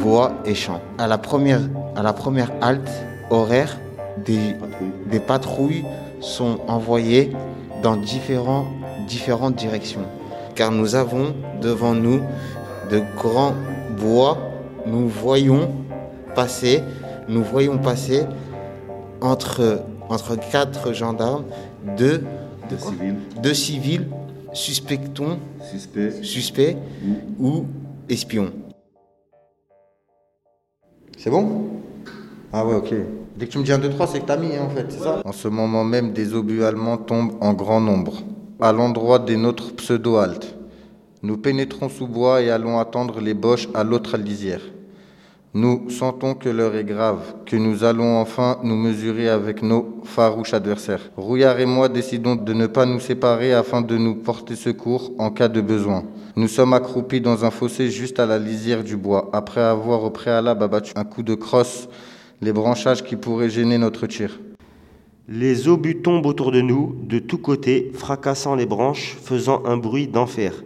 bois 0.00 0.32
et 0.44 0.54
champs. 0.54 0.80
À 0.98 1.06
la 1.06 1.18
première, 1.18 1.60
à 1.96 2.02
la 2.02 2.12
première 2.12 2.50
halte 2.62 2.90
horaire, 3.30 3.78
des, 4.24 4.56
des 5.06 5.20
patrouilles 5.20 5.84
sont 6.20 6.60
envoyées 6.66 7.32
dans 7.82 7.96
différents, 7.96 8.66
différentes 9.06 9.56
directions. 9.56 10.04
Car 10.54 10.70
nous 10.70 10.94
avons 10.94 11.34
devant 11.60 11.94
nous 11.94 12.20
de 12.90 13.02
grands 13.16 13.54
bois. 13.98 14.38
Nous 14.86 15.08
voyons 15.08 15.70
passer, 16.34 16.82
nous 17.28 17.42
voyons 17.42 17.78
passer 17.78 18.24
entre, 19.20 19.80
entre 20.10 20.36
quatre 20.36 20.92
gendarmes, 20.92 21.44
deux, 21.96 22.22
De 22.70 22.76
civils. 22.76 23.14
deux 23.42 23.54
civils, 23.54 24.06
suspectons, 24.52 25.38
Suspect. 25.70 26.22
suspects 26.22 26.76
ou 27.40 27.64
espions. 28.08 28.52
C'est 31.16 31.30
bon? 31.30 31.62
Ah 32.52 32.66
ouais, 32.66 32.74
ok. 32.74 32.94
Dès 33.36 33.46
que 33.46 33.52
tu 33.52 33.58
me 33.58 33.64
dis 33.64 33.72
un 33.72 33.78
2, 33.78 33.88
3, 33.90 34.06
c'est 34.06 34.20
que 34.20 34.26
t'as 34.26 34.36
mis, 34.36 34.54
hein, 34.54 34.68
en 34.70 34.70
fait, 34.70 34.86
c'est 34.90 35.00
ça? 35.00 35.22
En 35.24 35.32
ce 35.32 35.48
moment 35.48 35.82
même, 35.84 36.12
des 36.12 36.34
obus 36.34 36.62
allemands 36.64 36.98
tombent 36.98 37.32
en 37.40 37.52
grand 37.54 37.80
nombre, 37.80 38.22
à 38.60 38.72
l'endroit 38.72 39.18
des 39.18 39.36
nôtres 39.36 39.74
pseudo-haltes. 39.74 40.54
Nous 41.22 41.36
pénétrons 41.36 41.88
sous 41.88 42.06
bois 42.06 42.42
et 42.42 42.50
allons 42.50 42.78
attendre 42.78 43.20
les 43.20 43.34
Boches 43.34 43.68
à 43.74 43.82
l'autre 43.82 44.16
lisière. 44.16 44.60
Nous 45.54 45.88
sentons 45.88 46.34
que 46.34 46.48
l'heure 46.48 46.74
est 46.74 46.84
grave, 46.84 47.20
que 47.46 47.54
nous 47.54 47.84
allons 47.84 48.18
enfin 48.18 48.58
nous 48.64 48.76
mesurer 48.76 49.28
avec 49.28 49.62
nos 49.62 50.00
farouches 50.02 50.52
adversaires. 50.52 51.10
Rouillard 51.16 51.60
et 51.60 51.66
moi 51.66 51.88
décidons 51.88 52.34
de 52.34 52.52
ne 52.52 52.66
pas 52.66 52.86
nous 52.86 52.98
séparer 52.98 53.54
afin 53.54 53.80
de 53.80 53.96
nous 53.96 54.16
porter 54.16 54.56
secours 54.56 55.12
en 55.18 55.30
cas 55.30 55.48
de 55.48 55.60
besoin. 55.60 56.02
Nous 56.34 56.48
sommes 56.48 56.72
accroupis 56.72 57.20
dans 57.20 57.44
un 57.44 57.50
fossé 57.50 57.88
juste 57.88 58.18
à 58.18 58.26
la 58.26 58.40
lisière 58.40 58.82
du 58.82 58.96
bois, 58.96 59.30
après 59.32 59.60
avoir 59.60 60.02
au 60.02 60.10
préalable 60.10 60.64
abattu 60.64 60.92
un 60.96 61.04
coup 61.04 61.22
de 61.22 61.34
crosse 61.34 61.88
les 62.42 62.52
branchages 62.52 63.04
qui 63.04 63.16
pourraient 63.16 63.48
gêner 63.48 63.78
notre 63.78 64.06
tir. 64.06 64.38
Les 65.26 65.68
obus 65.68 66.02
tombent 66.02 66.26
autour 66.26 66.52
de 66.52 66.60
nous, 66.60 66.96
de 67.02 67.18
tous 67.18 67.38
côtés, 67.38 67.90
fracassant 67.94 68.56
les 68.56 68.66
branches, 68.66 69.16
faisant 69.22 69.62
un 69.64 69.78
bruit 69.78 70.06
d'enfer. 70.06 70.62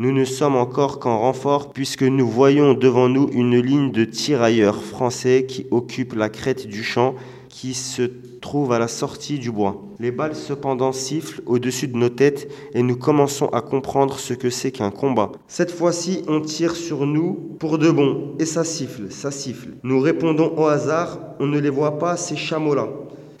Nous 0.00 0.10
ne 0.10 0.24
sommes 0.24 0.56
encore 0.56 0.98
qu'en 0.98 1.20
renfort 1.20 1.72
puisque 1.72 2.02
nous 2.02 2.26
voyons 2.26 2.74
devant 2.74 3.08
nous 3.08 3.30
une 3.32 3.60
ligne 3.60 3.92
de 3.92 4.04
tirailleurs 4.04 4.82
français 4.82 5.46
qui 5.46 5.66
occupe 5.70 6.14
la 6.14 6.28
crête 6.28 6.66
du 6.66 6.82
champ 6.82 7.14
qui 7.48 7.74
se 7.74 8.02
trouve 8.40 8.72
à 8.72 8.80
la 8.80 8.88
sortie 8.88 9.38
du 9.38 9.52
bois. 9.52 9.84
Les 10.00 10.10
balles 10.10 10.34
cependant 10.34 10.90
sifflent 10.90 11.42
au-dessus 11.46 11.86
de 11.86 11.96
nos 11.96 12.08
têtes 12.08 12.50
et 12.74 12.82
nous 12.82 12.96
commençons 12.96 13.46
à 13.50 13.60
comprendre 13.60 14.18
ce 14.18 14.34
que 14.34 14.50
c'est 14.50 14.72
qu'un 14.72 14.90
combat. 14.90 15.30
Cette 15.46 15.70
fois-ci, 15.70 16.22
on 16.26 16.40
tire 16.40 16.74
sur 16.74 17.06
nous 17.06 17.34
pour 17.60 17.78
de 17.78 17.90
bon 17.92 18.34
et 18.40 18.46
ça 18.46 18.64
siffle, 18.64 19.12
ça 19.12 19.30
siffle. 19.30 19.74
Nous 19.84 20.00
répondons 20.00 20.52
au 20.56 20.66
hasard, 20.66 21.20
on 21.38 21.46
ne 21.46 21.60
les 21.60 21.70
voit 21.70 21.98
pas 21.98 22.16
ces 22.16 22.36
chameaux-là. 22.36 22.88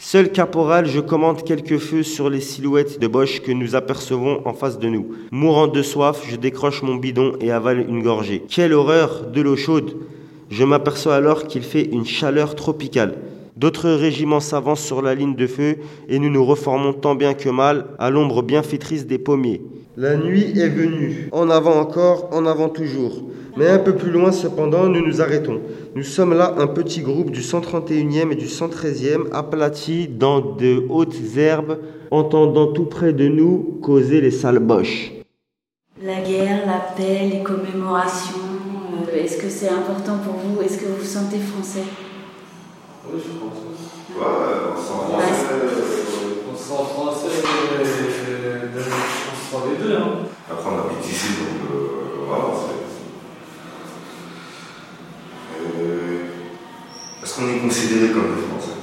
Seul 0.08 0.30
caporal, 0.30 0.86
je 0.86 1.00
commande 1.00 1.42
quelques 1.42 1.78
feux 1.78 2.04
sur 2.04 2.30
les 2.30 2.40
silhouettes 2.40 3.00
de 3.00 3.08
Bosch 3.08 3.40
que 3.40 3.50
nous 3.50 3.74
apercevons 3.74 4.40
en 4.44 4.54
face 4.54 4.78
de 4.78 4.86
nous. 4.86 5.08
Mourant 5.32 5.66
de 5.66 5.82
soif, 5.82 6.22
je 6.30 6.36
décroche 6.36 6.82
mon 6.82 6.94
bidon 6.94 7.32
et 7.40 7.50
avale 7.50 7.80
une 7.80 8.04
gorgée. 8.04 8.44
Quelle 8.48 8.72
horreur 8.72 9.24
De 9.26 9.40
l'eau 9.40 9.56
chaude 9.56 9.96
Je 10.48 10.62
m'aperçois 10.62 11.16
alors 11.16 11.48
qu'il 11.48 11.64
fait 11.64 11.82
une 11.82 12.06
chaleur 12.06 12.54
tropicale. 12.54 13.16
D'autres 13.56 13.90
régiments 13.90 14.38
s'avancent 14.38 14.84
sur 14.84 15.02
la 15.02 15.16
ligne 15.16 15.34
de 15.34 15.48
feu 15.48 15.78
et 16.08 16.20
nous 16.20 16.30
nous 16.30 16.44
reformons 16.44 16.92
tant 16.92 17.16
bien 17.16 17.34
que 17.34 17.48
mal 17.48 17.86
à 17.98 18.08
l'ombre 18.08 18.42
bienfaitrice 18.44 19.08
des 19.08 19.18
pommiers. 19.18 19.60
La 19.98 20.14
nuit 20.14 20.52
est 20.60 20.68
venue. 20.68 21.30
En 21.32 21.48
avant 21.48 21.80
encore, 21.80 22.28
en 22.30 22.44
avant 22.44 22.68
toujours. 22.68 23.22
Mais 23.56 23.66
un 23.66 23.78
peu 23.78 23.94
plus 23.94 24.10
loin 24.10 24.30
cependant, 24.30 24.88
nous 24.88 25.00
nous 25.00 25.22
arrêtons. 25.22 25.62
Nous 25.94 26.02
sommes 26.02 26.34
là 26.34 26.54
un 26.58 26.66
petit 26.66 27.00
groupe 27.00 27.30
du 27.30 27.40
131e 27.40 28.30
et 28.30 28.34
du 28.34 28.44
113e 28.44 29.32
aplatis 29.32 30.06
dans 30.06 30.42
de 30.42 30.84
hautes 30.90 31.16
herbes, 31.38 31.78
entendant 32.10 32.74
tout 32.74 32.84
près 32.84 33.14
de 33.14 33.26
nous 33.26 33.78
causer 33.82 34.20
les 34.20 34.30
sales 34.30 34.58
boches. 34.58 35.12
La 36.02 36.20
guerre, 36.20 36.66
la 36.66 36.94
paix, 36.94 37.30
les 37.32 37.42
commémorations, 37.42 38.36
euh, 39.08 39.16
est-ce 39.16 39.38
que 39.38 39.48
c'est 39.48 39.70
important 39.70 40.18
pour 40.18 40.34
vous? 40.34 40.60
Est-ce 40.60 40.76
que 40.76 40.84
vous 40.84 40.96
vous 40.96 41.06
sentez 41.06 41.38
français? 41.38 41.84
Oui, 43.10 43.18
je 43.18 43.30
pense. 43.38 43.62
Ouais, 44.14 44.26
on 44.74 44.78
s'en 44.78 45.16
Ouais. 45.16 45.24
On 46.52 46.54
se 46.54 46.62
sent 46.62 46.84
français, 46.92 47.28
euh, 49.54 49.70
les 49.70 49.84
deux. 49.84 49.96
Hein. 49.96 50.26
Après, 50.50 50.70
on 50.70 50.78
habite 50.78 51.06
ici, 51.08 51.28
donc 51.38 51.70
euh, 51.70 52.26
voilà, 52.26 52.44
c'est. 52.54 52.76
Euh, 55.62 57.22
Est-ce 57.22 57.32
qu'on 57.36 57.48
est 57.48 57.60
considéré 57.60 58.12
comme 58.12 58.34
des 58.34 58.42
Français? 58.46 58.78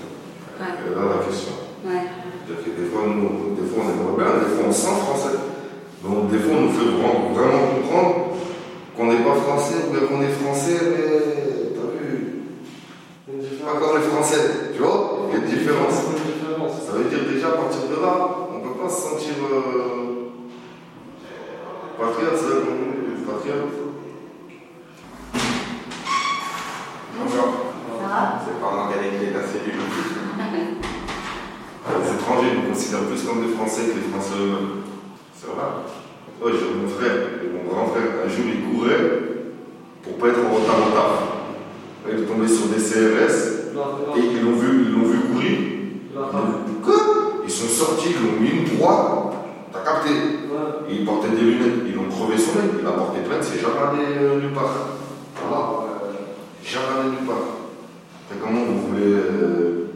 Ouais. 0.60 0.74
C'est 0.80 0.96
là 0.96 1.04
la 1.18 1.26
question. 1.26 1.54
Ouais. 1.86 2.04
C'est-à-dire 2.46 2.64
que 2.64 2.82
des 2.82 2.88
fois, 2.90 3.04
nous, 3.08 3.56
des 3.56 3.68
fois, 3.68 3.84
on 3.84 3.90
est 3.92 4.00
européens, 4.04 4.40
des 4.40 4.56
fois, 4.56 4.66
on 4.68 4.72
se 4.72 4.82
sent 4.82 4.98
français. 5.04 5.36
Donc, 6.04 6.32
des 6.32 6.40
fois, 6.40 6.54
on 6.58 6.62
nous 6.68 6.72
fait 6.72 6.90
vraiment, 6.92 7.32
vraiment 7.34 7.64
comprendre 7.76 8.16
qu'on 8.96 9.08
n'est 9.08 9.24
pas 9.24 9.36
français 9.36 9.88
ou 9.88 9.92
bien 9.92 10.08
qu'on 10.08 10.22
est 10.22 10.36
français, 10.44 10.80
mais 10.92 11.72
t'as 11.74 11.90
vu, 11.98 12.44
pas 13.64 13.80
comme 13.80 13.98
les 13.98 14.08
français, 14.08 14.72
tu 14.76 14.80
vois 14.82 15.30
Il 15.32 15.34
y 15.34 15.42
a 15.42 15.46
une 15.46 15.50
différence. 15.50 15.96
Ça 16.86 16.92
veut 16.94 17.06
dire 17.06 17.24
déjà, 17.34 17.48
à 17.48 17.58
partir 17.64 17.90
de 17.90 18.02
là, 18.02 18.48
on 18.52 18.60
ne 18.60 18.64
peut 18.64 18.80
pas 18.80 18.90
se 18.90 19.02
sentir 19.10 19.34
euh, 19.52 20.03
patriote, 22.04 22.36
c'est 22.36 22.50
là 22.50 22.56
qu'on 22.66 22.76
est 22.92 23.26
patriote. 23.26 23.84
C'est 28.46 28.60
pas 28.62 28.72
moi 28.72 28.90
qui 28.92 29.00
ai 29.00 29.12
les 29.12 29.18
clés 29.18 29.32
de 29.32 29.38
la 29.40 29.46
cellule. 29.48 29.80
Les 31.84 32.14
étrangers 32.14 32.54
nous 32.56 32.70
considèrent 32.70 33.08
plus 33.08 33.24
comme 33.24 33.42
des 33.42 33.54
Français 33.54 33.82
que 33.88 33.96
les 33.96 34.08
Français 34.12 34.36
eux-mêmes. 34.40 34.84
C'est 35.34 35.48
vrai. 35.48 35.68
Ouais, 36.42 36.52
j'ai 36.52 36.74
mon 36.76 36.88
frère, 36.88 37.18
et 37.42 37.48
mon 37.48 37.64
grand 37.72 37.88
frère, 37.88 38.26
un 38.26 38.30
jour 38.30 38.46
il 38.48 38.62
courait 38.64 39.24
pour 40.04 40.18
pas 40.18 40.28
être 40.28 40.40
en 40.46 40.54
retard 40.56 40.76
au 40.78 40.92
taf. 40.92 41.14
Il 42.10 42.24
est 42.24 42.28
tombé 42.28 42.48
sur 42.48 42.68
des 42.68 42.82
CRS 42.82 43.64
et 44.18 44.20
ils 44.20 44.44
l'ont 44.44 44.58
vu, 44.58 44.86
ils 44.86 44.92
l'ont 44.92 45.08
vu 45.08 45.20
courir. 45.32 45.58
Ils 46.12 46.18
ont 46.18 46.68
dit, 46.68 46.74
Quoi 46.84 46.96
Ils 47.46 47.52
sont 47.52 47.68
sortis, 47.68 48.10
ils 48.10 48.26
l'ont 48.26 48.42
mis 48.42 48.50
une 48.50 48.78
droite. 48.78 49.34
T'as 49.72 49.80
capté 49.80 50.10
Et 50.90 50.96
il 50.96 51.06
portait 51.06 51.30
des 51.30 51.42
lunettes, 51.42 51.82
ils 51.88 51.96
l'ont 51.96 52.10
crevé 52.10 52.38
son 52.38 52.60
nez. 52.60 52.80
Il 52.80 52.86
a 52.88 52.92
porté 52.92 53.22
plainte, 53.22 53.42
c'est 53.42 53.60
jamais 53.60 54.04
allé 54.04 54.18
euh, 54.20 54.40
nulle 54.40 54.54
part. 54.54 54.98
Voilà. 55.48 55.66
Jamais 56.64 57.00
allé 57.00 57.10
nulle 57.12 57.26
part. 57.28 57.38
Après, 58.26 58.40
comment 58.42 58.62
on 58.62 58.88
voulait 58.88 59.02
euh, 59.06 59.88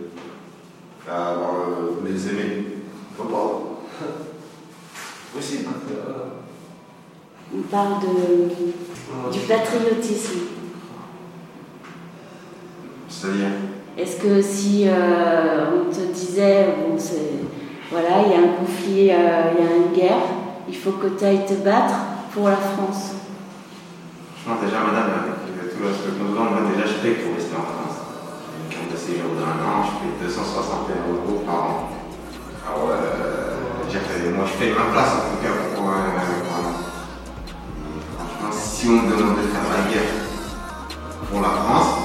avoir, 1.08 1.54
euh, 1.56 2.10
les 2.10 2.30
aimer 2.30 2.66
Faut 3.18 3.26
pas. 3.26 3.64
Possible. 5.36 5.70
On 7.56 7.62
parle 7.62 8.02
de, 8.02 9.32
du 9.32 9.40
patriotisme. 9.46 10.40
C'est-à-dire 13.08 13.48
Est-ce 13.98 14.18
que 14.18 14.42
si 14.42 14.88
euh, 14.88 15.07
on 15.74 15.94
te 15.94 16.02
disait, 16.14 16.68
bon, 16.78 16.98
voilà, 17.92 18.22
il 18.26 18.32
y 18.32 18.36
a 18.36 18.40
un 18.40 18.54
conflit, 18.60 19.12
euh, 19.12 19.56
il 19.56 19.64
y 19.64 19.68
a 19.68 19.76
une 19.76 19.96
guerre, 19.96 20.28
il 20.68 20.76
faut 20.76 20.92
que 20.92 21.08
tu 21.18 21.24
ailles 21.24 21.46
te 21.46 21.54
battre 21.54 21.96
pour 22.34 22.50
la 22.50 22.58
France 22.58 23.16
Franchement, 24.44 24.62
déjà, 24.64 24.84
madame, 24.84 25.08
avec 25.08 25.72
tout 25.72 25.80
truc 25.80 26.20
que 26.20 26.24
nous 26.24 26.36
avons, 26.36 26.52
moi, 26.52 26.68
déjà, 26.74 26.88
je 26.88 27.00
paye 27.00 27.16
pour 27.24 27.36
rester 27.36 27.56
en 27.56 27.64
France. 27.64 27.96
Carte 28.70 28.92
de 28.92 28.98
séjour 28.98 29.32
d'un 29.40 29.56
an, 29.64 29.88
je 29.88 29.92
paye 30.04 30.28
261 30.28 31.08
euros 31.16 31.44
par 31.46 31.56
an. 31.56 31.90
Alors, 32.68 32.92
euh, 32.92 33.58
moi, 34.36 34.46
je 34.46 34.60
paye 34.60 34.74
ma 34.76 34.92
place, 34.92 35.14
en 35.16 35.32
tout 35.32 35.40
cas, 35.44 35.56
pour 35.76 35.90
un 35.90 36.12
Franchement, 38.18 38.52
si 38.52 38.88
on 38.88 39.02
me 39.04 39.16
demande 39.16 39.38
de 39.38 39.48
faire 39.48 39.68
la 39.72 39.92
guerre 39.92 40.12
pour 41.32 41.42
la 41.42 41.50
France, 41.50 41.97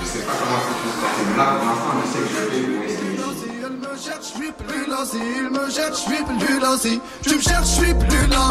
je 0.00 0.06
sais 0.08 0.24
pas 0.24 0.32
comment 0.40 0.60
ça 0.66 0.72
peut 0.80 0.90
se 0.90 0.98
passer. 1.00 1.22
Mais 1.28 1.36
là, 1.36 1.46
pour 1.58 1.66
l'instant, 1.68 1.94
je 2.00 2.06
sais 2.10 2.22
que 2.24 2.30
je 2.30 2.38
paye 2.50 2.64
pour 2.66 2.80
rester 2.82 3.08
ici. 3.14 3.48
Elle 3.62 3.76
me 3.76 3.92
cherche, 3.96 4.26
je 4.26 4.32
suis 4.38 4.52
plus 4.52 4.84
là. 4.90 4.98
Si 5.04 5.18
il 5.18 5.48
me 5.50 5.64
cherche, 5.70 5.96
je 5.96 6.04
suis 6.08 6.22
plus 6.24 6.58
là. 6.60 6.70
Si 6.80 7.00
tu 7.22 7.36
me 7.36 7.40
cherches, 7.40 7.68
je 7.68 7.74
suis 7.80 7.94
plus 7.94 8.26
là. 8.28 8.46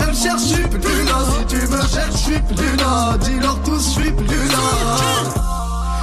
Elle 0.00 0.06
me 0.08 0.14
cherche, 0.14 0.42
je 0.42 0.54
suis 0.54 0.68
plus 0.68 1.02
là. 1.04 1.18
Si 1.30 1.40
tu 1.46 1.60
me 1.68 1.80
cherches, 1.94 2.12
je 2.12 2.16
suis 2.16 2.40
plus 2.54 2.76
là. 2.76 3.16
Dis-leur 3.20 3.58
tous, 3.62 3.84
je 3.84 4.00
suis 4.00 4.12
plus 4.12 4.46
là. 4.54 4.64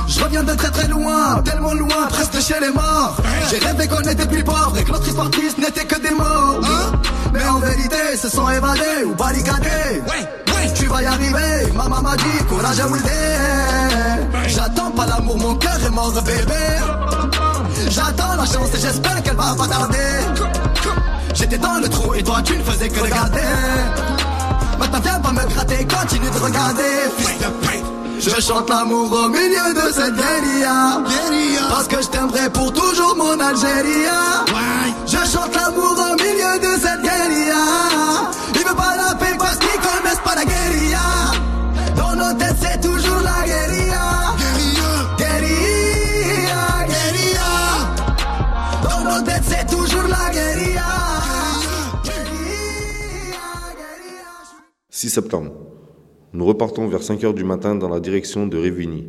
Je 0.07 0.19
reviens 0.21 0.43
de 0.43 0.53
très 0.53 0.69
très 0.71 0.87
loin, 0.87 1.41
tellement 1.43 1.73
loin, 1.73 2.07
presque 2.09 2.39
chez 2.41 2.59
les 2.59 2.71
morts. 2.71 3.15
J'ai 3.49 3.59
rêvé 3.59 3.87
qu'on 3.87 4.01
était 4.01 4.25
plus 4.25 4.43
pauvres 4.43 4.77
et 4.77 4.83
que 4.83 4.91
notre 4.91 5.07
histoire 5.07 5.29
triste 5.29 5.57
n'était 5.57 5.85
que 5.85 5.99
des 6.01 6.13
mots. 6.13 6.59
Mais 7.33 7.45
en 7.47 7.59
vérité, 7.59 8.17
se 8.17 8.27
sont 8.27 8.49
évadés 8.49 9.05
ou 9.05 9.15
barricadés. 9.15 10.01
Tu 10.75 10.85
vas 10.87 11.01
y 11.01 11.05
arriver, 11.05 11.71
maman 11.75 12.01
m'a 12.01 12.15
dit, 12.17 12.43
courage 12.49 12.79
à 12.79 12.87
Wildé. 12.87 13.09
J'attends 14.53 14.91
pas 14.91 15.05
l'amour, 15.05 15.37
mon 15.37 15.55
cœur 15.55 15.77
est 15.85 15.89
mort, 15.89 16.11
bébé. 16.11 16.63
J'attends 17.89 18.35
la 18.37 18.45
chance 18.45 18.73
et 18.75 18.79
j'espère 18.79 19.23
qu'elle 19.23 19.35
va 19.35 19.55
pas 19.57 19.67
tarder. 19.67 19.97
J'étais 21.33 21.57
dans 21.57 21.79
le 21.81 21.87
trou 21.87 22.13
et 22.13 22.23
toi 22.23 22.41
tu 22.43 22.57
ne 22.57 22.63
faisais 22.63 22.89
que 22.89 22.99
regarder. 22.99 23.39
Maintenant 24.77 24.99
viens 25.01 25.19
pas 25.19 25.31
me 25.31 25.45
gratter, 25.53 25.87
continue 25.87 26.29
de 26.29 26.39
regarder, 26.39 26.91
fils 27.17 27.39
de 27.39 27.47
pute. 27.65 27.85
Je 28.19 28.41
chante 28.41 28.69
l'amour 28.69 29.11
au 29.11 29.29
milieu 29.29 29.73
de 29.73 29.91
cette 29.91 30.15
guérilla. 30.15 31.01
Parce 31.69 31.87
que 31.87 32.01
je 32.01 32.07
t'aimerai 32.07 32.49
pour 32.51 32.71
toujours 32.73 33.15
mon 33.15 33.39
Algérie. 33.39 34.05
Je 35.07 35.17
chante 35.31 35.55
l'amour 35.55 35.95
au 36.10 36.10
6 55.01 55.09
septembre. 55.09 55.53
Nous 56.31 56.45
repartons 56.45 56.87
vers 56.87 57.01
5 57.01 57.23
heures 57.23 57.33
du 57.33 57.43
matin 57.43 57.73
dans 57.73 57.89
la 57.89 57.99
direction 57.99 58.45
de 58.45 58.55
Révigny. 58.55 59.07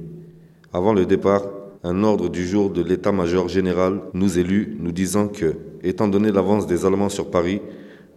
Avant 0.72 0.94
le 0.94 1.04
départ, 1.04 1.42
un 1.84 2.02
ordre 2.02 2.30
du 2.30 2.46
jour 2.46 2.70
de 2.70 2.82
l'état-major 2.82 3.46
général 3.50 4.00
nous 4.14 4.38
élut, 4.38 4.78
nous 4.80 4.92
disant 4.92 5.28
que, 5.28 5.54
étant 5.82 6.08
donné 6.08 6.32
l'avance 6.32 6.66
des 6.66 6.86
Allemands 6.86 7.10
sur 7.10 7.30
Paris, 7.30 7.60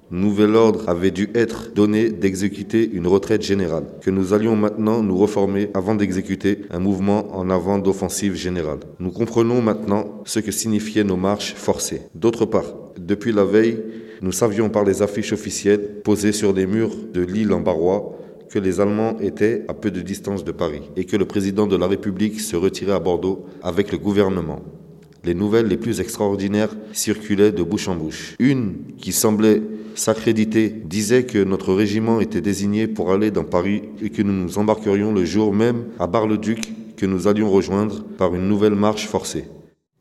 nouvel 0.10 0.56
ordre 0.56 0.88
avait 0.88 1.12
dû 1.12 1.30
être 1.36 1.74
donné 1.74 2.12
d'exécuter 2.12 2.90
une 2.94 3.08
retraite 3.08 3.42
générale, 3.42 3.88
que 4.00 4.10
nous 4.10 4.32
allions 4.34 4.56
maintenant 4.56 5.04
nous 5.04 5.18
reformer 5.18 5.70
avant 5.74 5.96
d'exécuter 5.96 6.62
un 6.72 6.80
mouvement 6.80 7.36
en 7.38 7.50
avant 7.50 7.78
d'offensive 7.78 8.36
générale. 8.36 8.80
Nous 9.02 9.12
comprenons 9.12 9.62
maintenant 9.62 10.22
ce 10.24 10.40
que 10.40 10.52
signifiaient 10.54 11.04
nos 11.04 11.18
marches 11.18 11.56
forcées. 11.56 12.04
D'autre 12.16 12.46
part, 12.46 12.74
depuis 12.98 13.34
la 13.34 13.44
veille, 13.44 13.84
nous 14.22 14.32
savions 14.32 14.70
par 14.70 14.84
les 14.84 15.02
affiches 15.02 15.34
officielles 15.34 16.02
posées 16.04 16.32
sur 16.32 16.54
les 16.54 16.66
murs 16.66 16.96
de 17.14 17.22
l'île 17.22 17.54
en 17.54 17.62
Barrois 17.62 18.18
que 18.50 18.60
les 18.60 18.80
Allemands 18.80 19.18
étaient 19.20 19.66
à 19.68 19.74
peu 19.74 19.92
de 19.92 20.02
distance 20.02 20.44
de 20.44 20.52
Paris 20.52 20.84
et 20.96 21.06
que 21.06 21.18
le 21.18 21.26
président 21.26 21.68
de 21.68 21.76
la 21.76 21.88
République 21.88 22.40
se 22.40 22.56
retirait 22.56 22.94
à 22.94 23.00
Bordeaux 23.00 23.46
avec 23.62 23.92
le 23.92 23.98
gouvernement. 23.98 24.62
Les 25.24 25.34
nouvelles 25.34 25.68
les 25.68 25.78
plus 25.78 26.00
extraordinaires 26.00 26.76
circulaient 26.94 27.52
de 27.52 27.64
bouche 27.64 27.88
en 27.88 27.96
bouche. 27.96 28.36
Une 28.40 28.76
qui 28.98 29.12
semblait 29.12 29.62
s'accréditer 29.96 30.70
disait 30.70 31.24
que 31.24 31.44
notre 31.44 31.74
régiment 31.74 32.20
était 32.20 32.42
désigné 32.42 32.88
pour 32.88 33.12
aller 33.12 33.32
dans 33.32 33.44
Paris 33.44 33.84
et 34.02 34.10
que 34.10 34.22
nous 34.22 34.34
nous 34.34 34.58
embarquerions 34.58 35.12
le 35.14 35.26
jour 35.26 35.54
même 35.54 35.86
à 36.00 36.06
Bar-le-Duc 36.06 36.74
que 36.96 37.06
nous 37.06 37.28
allions 37.28 37.50
rejoindre 37.50 38.04
par 38.18 38.36
une 38.36 38.48
nouvelle 38.48 38.76
marche 38.76 39.08
forcée. 39.08 39.46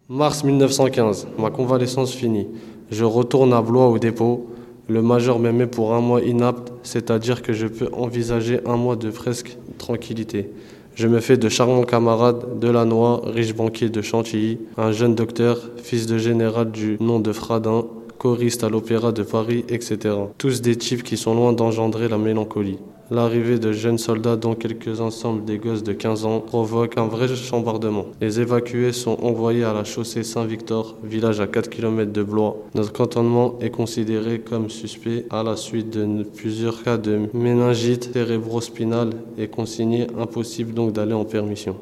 Mars 0.09 0.45
1915, 0.45 1.29
ma 1.39 1.51
convalescence 1.51 2.13
finie. 2.13 2.49
Je 2.91 3.05
retourne 3.05 3.53
à 3.53 3.63
Blois 3.63 3.89
au 3.89 3.99
dépôt. 3.99 4.47
Le 4.89 5.01
major 5.01 5.39
met 5.39 5.67
pour 5.67 5.95
un 5.95 6.01
mois 6.01 6.21
inapte, 6.21 6.73
c'est-à-dire 6.83 7.43
que 7.43 7.53
je 7.53 7.67
peux 7.67 7.89
envisager 7.93 8.61
un 8.67 8.77
mois 8.77 8.97
de 8.97 9.11
presque 9.11 9.57
tranquillité. 9.79 10.51
Je 10.95 11.09
me 11.09 11.21
fais 11.21 11.37
de 11.37 11.49
charmants 11.49 11.83
camarades, 11.83 12.61
Delannoy, 12.61 13.21
riche 13.25 13.55
banquier 13.55 13.89
de 13.89 14.01
Chantilly, 14.01 14.59
un 14.77 14.93
jeune 14.93 15.15
docteur, 15.15 15.59
fils 15.77 16.07
de 16.07 16.19
général 16.19 16.71
du 16.71 16.99
nom 17.01 17.19
de 17.19 17.33
Fradin, 17.33 17.87
choriste 18.19 18.63
à 18.63 18.69
l'Opéra 18.69 19.11
de 19.11 19.23
Paris, 19.23 19.65
etc. 19.69 20.15
Tous 20.39 20.63
des 20.63 20.77
types 20.77 21.03
qui 21.03 21.17
sont 21.17 21.35
loin 21.35 21.53
d'engendrer 21.53 22.09
la 22.09 22.19
mélancolie. 22.19 22.79
L'arrivée 23.11 23.59
de 23.59 23.71
jeunes 23.73 23.99
soldats, 23.99 24.37
dont 24.37 24.55
quelques 24.55 25.01
ensembles 25.01 25.45
des 25.45 25.59
gosses 25.59 25.83
de 25.83 25.93
15 25.93 26.25
ans, 26.25 26.41
provoque 26.41 26.97
un 26.97 27.07
vrai 27.07 27.29
chambardement. 27.29 28.07
Les 28.23 28.41
évacués 28.41 28.93
sont 28.93 29.19
envoyés 29.23 29.65
à 29.65 29.75
la 29.75 29.85
chaussée 29.85 30.23
Saint-Victor, 30.23 30.97
village 31.05 31.39
à 31.39 31.47
4 31.47 31.69
km 31.69 32.13
de 32.13 32.23
Blois. 32.23 32.57
Notre 32.75 32.93
cantonnement 32.93 33.59
est 33.61 33.69
considéré 33.69 34.41
comme 34.41 34.71
suspect 34.71 35.27
à 35.29 35.43
la 35.43 35.57
suite 35.57 35.91
de 35.91 36.23
plusieurs 36.23 36.83
cas 36.83 36.97
de 36.97 37.29
méningite 37.35 38.11
cérébrospinale 38.15 39.11
et 39.37 39.49
consigné 39.49 40.07
impossible 40.19 40.73
donc 40.73 40.95
d'aller 40.95 41.13
en 41.13 41.27
permission. 41.27 41.77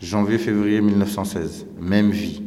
Janvier-février 0.00 0.80
1916, 0.80 1.66
même 1.80 2.10
vie. 2.10 2.42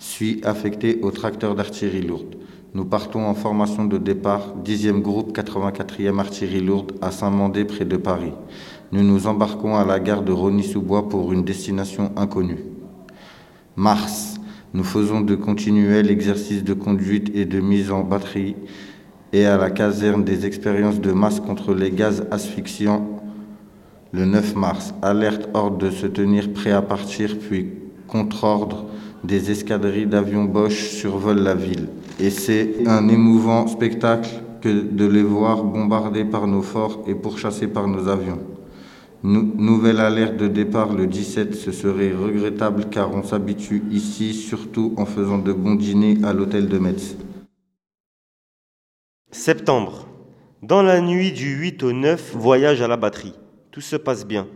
Suis 0.00 0.40
affecté 0.42 0.98
au 1.02 1.12
tracteur 1.12 1.54
d'artillerie 1.54 2.02
lourde. 2.02 2.37
Nous 2.74 2.84
partons 2.84 3.24
en 3.24 3.32
formation 3.32 3.86
de 3.86 3.96
départ, 3.96 4.54
10e 4.62 5.00
groupe 5.00 5.34
84e 5.34 6.18
artillerie 6.18 6.60
lourde 6.60 6.92
à 7.00 7.10
Saint-Mandé 7.10 7.64
près 7.64 7.86
de 7.86 7.96
Paris. 7.96 8.34
Nous 8.92 9.02
nous 9.02 9.26
embarquons 9.26 9.74
à 9.76 9.86
la 9.86 9.98
gare 9.98 10.20
de 10.22 10.32
Rony-sous-Bois 10.32 11.08
pour 11.08 11.32
une 11.32 11.44
destination 11.44 12.12
inconnue. 12.16 12.62
Mars. 13.74 14.34
Nous 14.74 14.84
faisons 14.84 15.22
de 15.22 15.34
continuels 15.34 16.10
exercices 16.10 16.62
de 16.62 16.74
conduite 16.74 17.34
et 17.34 17.46
de 17.46 17.58
mise 17.58 17.90
en 17.90 18.02
batterie 18.02 18.54
et 19.32 19.46
à 19.46 19.56
la 19.56 19.70
caserne 19.70 20.22
des 20.22 20.44
expériences 20.44 21.00
de 21.00 21.12
masse 21.12 21.40
contre 21.40 21.72
les 21.72 21.90
gaz 21.90 22.26
asphyxiants 22.30 23.18
le 24.12 24.26
9 24.26 24.56
mars. 24.56 24.92
Alerte 25.00 25.48
ordre 25.54 25.78
de 25.78 25.90
se 25.90 26.06
tenir 26.06 26.52
prêt 26.52 26.72
à 26.72 26.82
partir 26.82 27.38
puis 27.38 27.70
contre-ordre 28.08 28.84
des 29.28 29.50
escadrilles 29.50 30.06
d'avions 30.06 30.44
Bosch 30.44 30.88
survolent 31.00 31.42
la 31.42 31.54
ville. 31.54 31.88
Et 32.18 32.30
c'est 32.30 32.86
un 32.88 33.08
émouvant 33.08 33.66
spectacle 33.66 34.30
que 34.62 34.68
de 35.00 35.06
les 35.06 35.22
voir 35.22 35.62
bombardés 35.64 36.24
par 36.24 36.46
nos 36.46 36.62
forts 36.62 37.04
et 37.06 37.14
pourchassés 37.14 37.68
par 37.68 37.86
nos 37.86 38.08
avions. 38.08 38.40
Nou- 39.22 39.52
nouvelle 39.56 40.00
alerte 40.00 40.36
de 40.38 40.48
départ 40.48 40.94
le 40.94 41.06
17, 41.06 41.54
ce 41.54 41.72
serait 41.72 42.12
regrettable 42.12 42.86
car 42.90 43.14
on 43.14 43.22
s'habitue 43.22 43.82
ici, 43.90 44.32
surtout 44.32 44.94
en 44.96 45.04
faisant 45.04 45.38
de 45.38 45.52
bons 45.52 45.74
dîners 45.74 46.16
à 46.24 46.32
l'hôtel 46.32 46.66
de 46.68 46.78
Metz. 46.78 47.16
Septembre. 49.30 50.06
Dans 50.62 50.82
la 50.82 51.00
nuit 51.00 51.32
du 51.32 51.50
8 51.54 51.82
au 51.82 51.92
9, 51.92 52.34
voyage 52.34 52.80
à 52.80 52.88
la 52.88 52.96
batterie. 52.96 53.34
Tout 53.70 53.80
se 53.82 53.96
passe 53.96 54.26
bien. 54.26 54.46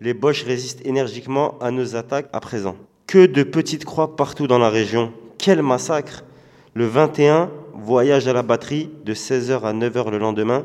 Les 0.00 0.14
Boches 0.14 0.44
résistent 0.44 0.84
énergiquement 0.86 1.58
à 1.60 1.70
nos 1.70 1.94
attaques 1.96 2.28
à 2.32 2.40
présent. 2.40 2.76
Que 3.12 3.26
de 3.26 3.42
petites 3.42 3.84
croix 3.84 4.16
partout 4.16 4.46
dans 4.46 4.58
la 4.58 4.70
région. 4.70 5.12
Quel 5.36 5.60
massacre 5.60 6.24
Le 6.72 6.86
21, 6.86 7.50
voyage 7.74 8.26
à 8.26 8.32
la 8.32 8.40
batterie 8.40 8.88
de 9.04 9.12
16h 9.12 9.64
à 9.64 9.74
9h 9.74 10.10
le 10.10 10.16
lendemain. 10.16 10.64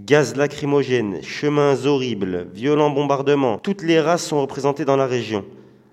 Gaz 0.00 0.34
lacrymogène, 0.34 1.22
chemins 1.22 1.84
horribles, 1.84 2.46
violents 2.54 2.88
bombardements. 2.88 3.58
Toutes 3.58 3.82
les 3.82 4.00
races 4.00 4.24
sont 4.24 4.40
représentées 4.40 4.86
dans 4.86 4.96
la 4.96 5.04
région. 5.04 5.44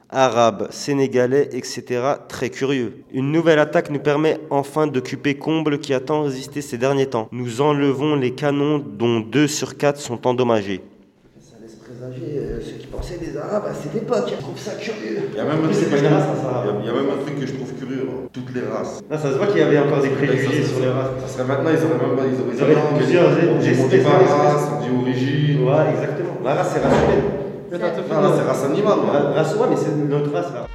Arabes, 0.10 0.70
Sénégalais, 0.72 1.50
etc. 1.52 2.02
Très 2.30 2.50
curieux. 2.50 3.04
Une 3.12 3.34
nouvelle 3.34 3.60
attaque 3.60 3.90
nous 3.90 4.00
permet 4.00 4.40
enfin 4.52 4.88
d'occuper 4.88 5.36
Comble 5.36 5.80
qui 5.80 5.94
a 5.94 6.00
tant 6.00 6.24
résisté 6.24 6.62
ces 6.62 6.78
derniers 6.78 7.08
temps. 7.08 7.28
Nous 7.34 7.60
enlevons 7.60 8.16
les 8.16 8.32
canons 8.32 8.80
dont 8.80 9.20
2 9.20 9.50
sur 9.50 9.76
4 9.76 10.00
sont 10.00 10.26
endommagés. 10.26 10.80
Euh, 12.02 12.60
ce 12.64 12.80
qui 12.80 12.88
pensaient 12.88 13.18
des 13.20 13.36
Arabes 13.38 13.66
à 13.70 13.74
cette 13.74 13.94
époque. 13.96 14.32
Je 14.32 14.40
trouve 14.40 14.58
ça 14.58 14.72
curieux. 14.80 15.20
Il 15.34 15.38
y 15.38 15.40
a 15.40 15.44
même 15.44 15.60
un 15.60 15.68
truc, 15.68 15.76
que 15.92 15.98
je 15.98 16.00
trouve- 16.00 16.00
il 16.00 16.04
y 16.04 16.08
a- 16.08 16.80
il 16.80 16.86
y 16.86 16.90
a 16.90 16.94
même 16.96 17.12
un 17.12 17.20
truc 17.26 17.40
que 17.40 17.46
je 17.46 17.54
trouve 17.54 17.74
curieux, 17.76 18.08
hein. 18.08 18.28
toutes 18.32 18.56
les 18.56 18.62
races. 18.62 19.02
Ah, 19.12 19.18
ça 19.18 19.32
se 19.32 19.38
voit 19.38 19.48
qu'il 19.48 19.60
y 19.60 19.64
avait 19.64 19.80
encore 19.80 20.02
des 20.02 20.10
préjugés 20.16 20.64
sur 20.64 20.80
les 20.80 20.88
races. 20.88 21.12
Ça 21.26 21.28
serait 21.28 21.44
maintenant, 21.48 21.72
ils 21.76 21.84
auraient 21.84 22.00
même 22.08 22.16
pas, 22.16 22.24
ils 22.24 22.40
auraient 22.40 22.56
Ils 22.56 22.64
auraient 22.64 22.76
non, 22.80 22.96
plusieurs 22.98 23.30
mais 23.36 23.50
on 23.52 23.60
dit- 23.60 23.76
on 23.84 23.88
dit 23.88 23.98
pas 24.00 24.16
race, 24.16 24.68
on 24.72 24.80
dit 24.84 24.92
origine. 24.96 25.64
Ouais, 25.68 25.92
exactement. 25.92 26.36
La 26.46 26.54
race, 26.56 26.70
c'est 26.74 26.80
race 26.80 27.00
humaine. 27.04 27.28
Non, 27.72 28.22
là, 28.22 28.32
c'est 28.36 28.48
race 28.48 28.64
animale. 28.64 29.00
là. 29.06 29.12
Ra- 29.20 29.32
Race, 29.36 29.56
ouais, 29.56 29.68
mais 29.70 29.76
c'est 29.76 29.96
notre 30.08 30.32
race, 30.32 30.52
là. 30.56 30.68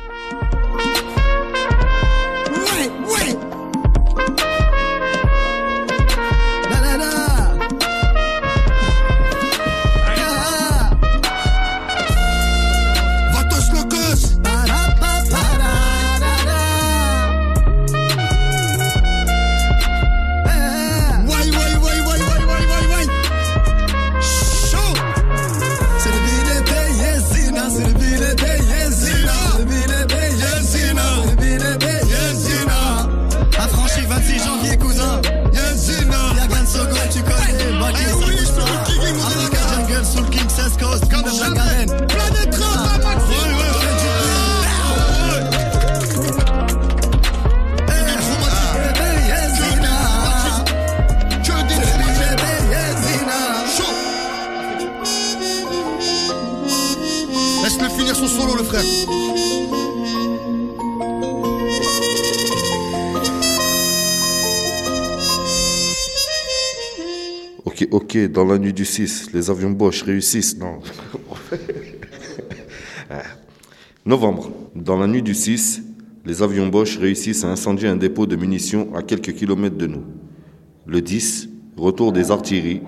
Dans 68.14 68.44
la 68.44 68.58
nuit 68.58 68.72
du 68.72 68.84
6, 68.84 69.32
les 69.32 69.50
avions 69.50 69.72
Bosch 69.72 70.02
réussissent. 70.02 70.56
Non. 70.56 70.78
Novembre. 74.06 74.52
Dans 74.76 74.96
la 74.96 75.08
nuit 75.08 75.22
du 75.22 75.34
6, 75.34 75.82
les 76.24 76.40
avions 76.40 76.68
Bosch 76.68 76.96
réussissent 76.96 77.42
à 77.42 77.48
incendier 77.48 77.88
un 77.88 77.96
dépôt 77.96 78.26
de 78.26 78.36
munitions 78.36 78.94
à 78.94 79.02
quelques 79.02 79.32
kilomètres 79.32 79.76
de 79.76 79.88
nous. 79.88 80.04
Le 80.86 81.00
10, 81.00 81.48
retour 81.76 82.12
des 82.12 82.30
artilleries. 82.30 82.82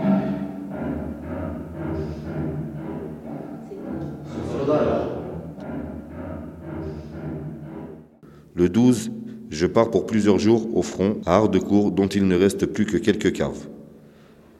Le 8.54 8.68
12, 8.68 9.10
je 9.50 9.66
pars 9.66 9.90
pour 9.90 10.06
plusieurs 10.06 10.38
jours 10.38 10.68
au 10.76 10.82
front 10.82 11.16
à 11.26 11.34
Hardecourt 11.34 11.90
dont 11.90 12.06
il 12.06 12.28
ne 12.28 12.36
reste 12.36 12.66
plus 12.66 12.86
que 12.86 12.96
quelques 12.96 13.32
caves. 13.32 13.66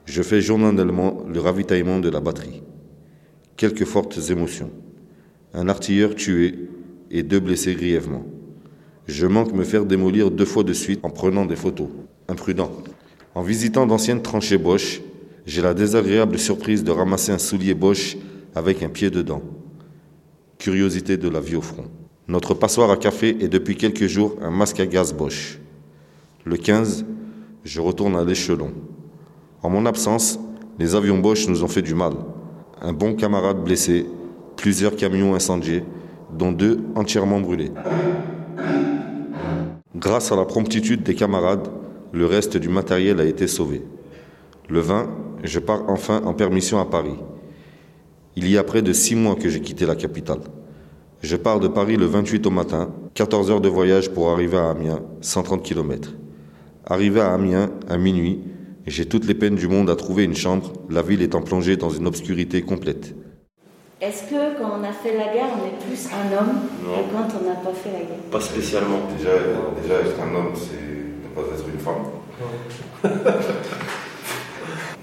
Je 0.07 0.21
fais 0.21 0.39
journalièrement 0.39 1.25
le 1.27 1.39
ravitaillement 1.41 1.99
de 1.99 2.09
la 2.09 2.21
batterie. 2.21 2.63
Quelques 3.57 3.83
fortes 3.83 4.17
émotions. 4.29 4.71
Un 5.53 5.67
artilleur 5.67 6.15
tué 6.15 6.69
et 7.11 7.23
deux 7.23 7.41
blessés 7.41 7.75
grièvement. 7.75 8.25
Je 9.07 9.27
manque 9.27 9.51
me 9.51 9.65
faire 9.65 9.85
démolir 9.85 10.31
deux 10.31 10.45
fois 10.45 10.63
de 10.63 10.71
suite 10.71 11.01
en 11.03 11.09
prenant 11.09 11.45
des 11.45 11.57
photos. 11.57 11.89
Imprudent. 12.29 12.71
En 13.35 13.41
visitant 13.41 13.85
d'anciennes 13.85 14.21
tranchées 14.21 14.57
Bosch, 14.57 15.01
j'ai 15.45 15.61
la 15.61 15.73
désagréable 15.73 16.39
surprise 16.39 16.85
de 16.85 16.91
ramasser 16.91 17.33
un 17.33 17.37
soulier 17.37 17.73
Bosch 17.73 18.15
avec 18.55 18.83
un 18.83 18.89
pied 18.89 19.09
dedans. 19.09 19.41
Curiosité 20.57 21.17
de 21.17 21.27
la 21.27 21.41
vie 21.41 21.57
au 21.57 21.61
front. 21.61 21.85
Notre 22.29 22.53
passoire 22.53 22.91
à 22.91 22.97
café 22.97 23.35
est 23.41 23.49
depuis 23.49 23.75
quelques 23.75 24.07
jours 24.07 24.37
un 24.41 24.51
masque 24.51 24.79
à 24.79 24.85
gaz 24.85 25.13
Bosch. 25.13 25.59
Le 26.45 26.55
15, 26.55 27.05
je 27.65 27.81
retourne 27.81 28.15
à 28.15 28.23
l'échelon. 28.23 28.71
En 29.67 29.69
mon 29.69 29.85
absence, 29.85 30.39
les 30.79 30.95
avions 30.95 31.19
Bosch 31.19 31.49
nous 31.49 31.61
ont 31.61 31.67
fait 31.67 31.81
du 31.81 31.93
mal. 31.93 32.13
Un 32.81 32.93
bon 32.93 33.15
camarade 33.15 33.65
blessé, 33.65 34.05
plusieurs 34.55 34.95
camions 34.95 35.35
incendiés, 35.35 35.83
dont 36.31 36.53
deux 36.53 36.79
entièrement 36.95 37.41
brûlés. 37.41 37.73
Grâce 39.93 40.31
à 40.31 40.37
la 40.37 40.45
promptitude 40.45 41.03
des 41.03 41.15
camarades, 41.15 41.67
le 42.13 42.25
reste 42.25 42.55
du 42.55 42.69
matériel 42.69 43.19
a 43.19 43.25
été 43.25 43.45
sauvé. 43.45 43.83
Le 44.69 44.79
20, 44.79 45.09
je 45.43 45.59
pars 45.59 45.83
enfin 45.89 46.21
en 46.23 46.33
permission 46.33 46.79
à 46.79 46.85
Paris. 46.85 47.17
Il 48.37 48.49
y 48.49 48.57
a 48.57 48.63
près 48.63 48.81
de 48.81 48.93
six 48.93 49.17
mois 49.17 49.35
que 49.35 49.49
j'ai 49.49 49.59
quitté 49.59 49.85
la 49.85 49.97
capitale. 49.97 50.39
Je 51.21 51.35
pars 51.35 51.59
de 51.59 51.67
Paris 51.67 51.97
le 51.97 52.05
28 52.05 52.47
au 52.47 52.51
matin, 52.51 52.93
14 53.15 53.51
heures 53.51 53.59
de 53.59 53.67
voyage 53.67 54.11
pour 54.13 54.29
arriver 54.29 54.59
à 54.59 54.69
Amiens, 54.69 55.01
130 55.19 55.61
km. 55.61 56.13
Arrivé 56.85 57.19
à 57.19 57.33
Amiens, 57.33 57.69
à 57.89 57.97
minuit, 57.97 58.39
j'ai 58.87 59.05
toutes 59.05 59.25
les 59.25 59.33
peines 59.33 59.55
du 59.55 59.67
monde 59.67 59.89
à 59.89 59.95
trouver 59.95 60.23
une 60.23 60.35
chambre, 60.35 60.71
la 60.89 61.01
ville 61.01 61.21
étant 61.21 61.41
plongée 61.41 61.77
dans 61.77 61.89
une 61.89 62.07
obscurité 62.07 62.61
complète. 62.61 63.13
Est-ce 63.99 64.23
que 64.23 64.57
quand 64.59 64.71
on 64.79 64.83
a 64.83 64.91
fait 64.91 65.17
la 65.17 65.33
guerre, 65.33 65.47
on 65.59 65.65
est 65.67 65.77
plus 65.85 66.07
un 66.07 66.31
homme 66.37 66.59
Non. 66.85 67.03
que 67.03 67.11
quand 67.13 67.39
on 67.41 67.49
n'a 67.49 67.55
pas 67.55 67.73
fait 67.73 67.91
la 67.91 67.99
guerre? 67.99 68.23
Pas 68.31 68.41
spécialement. 68.41 68.99
Déjà, 69.17 69.31
déjà 69.81 69.95
être 70.01 70.21
un 70.21 70.35
homme, 70.35 70.53
c'est 70.55 70.77
ne 70.77 71.29
pas 71.35 71.41
être 71.53 71.65
une 71.67 71.79
femme. 71.79 72.05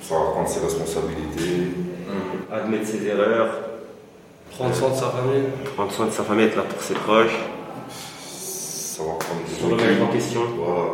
Savoir 0.00 0.32
prendre 0.32 0.48
ses 0.48 0.60
responsabilités. 0.60 1.72
Admettre 2.52 2.86
ses 2.86 3.06
erreurs. 3.06 3.50
Prendre 4.52 4.74
soin 4.74 4.90
de 4.90 4.94
sa 4.94 5.08
famille. 5.10 5.42
Prendre 5.74 5.90
soin 5.92 6.06
de 6.06 6.12
sa 6.12 6.22
famille, 6.22 6.46
être 6.46 6.56
là 6.56 6.62
pour 6.62 6.80
ses 6.80 6.94
proches. 6.94 7.36
Savoir 7.90 9.18
prendre 9.18 9.40
des 9.48 9.54
Se 9.54 9.64
remettre 9.64 10.02
en 10.04 10.12
question. 10.12 10.40
Voilà, 10.56 10.90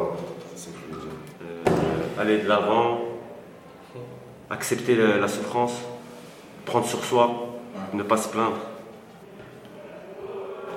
aller 2.20 2.38
de 2.38 2.48
l'avant. 2.48 3.00
Accepter 4.50 4.94
la 4.94 5.28
souffrance. 5.28 5.72
Prendre 6.66 6.86
sur 6.86 7.02
soi. 7.04 7.58
Ne 7.94 8.02
pas 8.02 8.16
se 8.16 8.28
plaindre. 8.28 8.58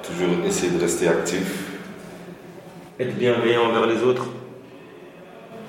Toujours 0.01 0.45
essayer 0.45 0.71
de 0.71 0.79
rester 0.79 1.08
actif. 1.08 1.71
Être 2.99 3.15
bienveillant 3.15 3.65
envers 3.65 3.86
les 3.86 4.01
autres. 4.03 4.27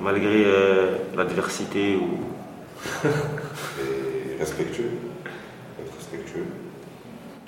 Malgré 0.01 0.45
euh, 0.45 0.97
l'adversité 1.17 1.97
ou. 1.97 2.21
Et 3.81 4.39
respectueux. 4.39 4.91
Être 5.81 5.95
respectueux. 5.97 6.47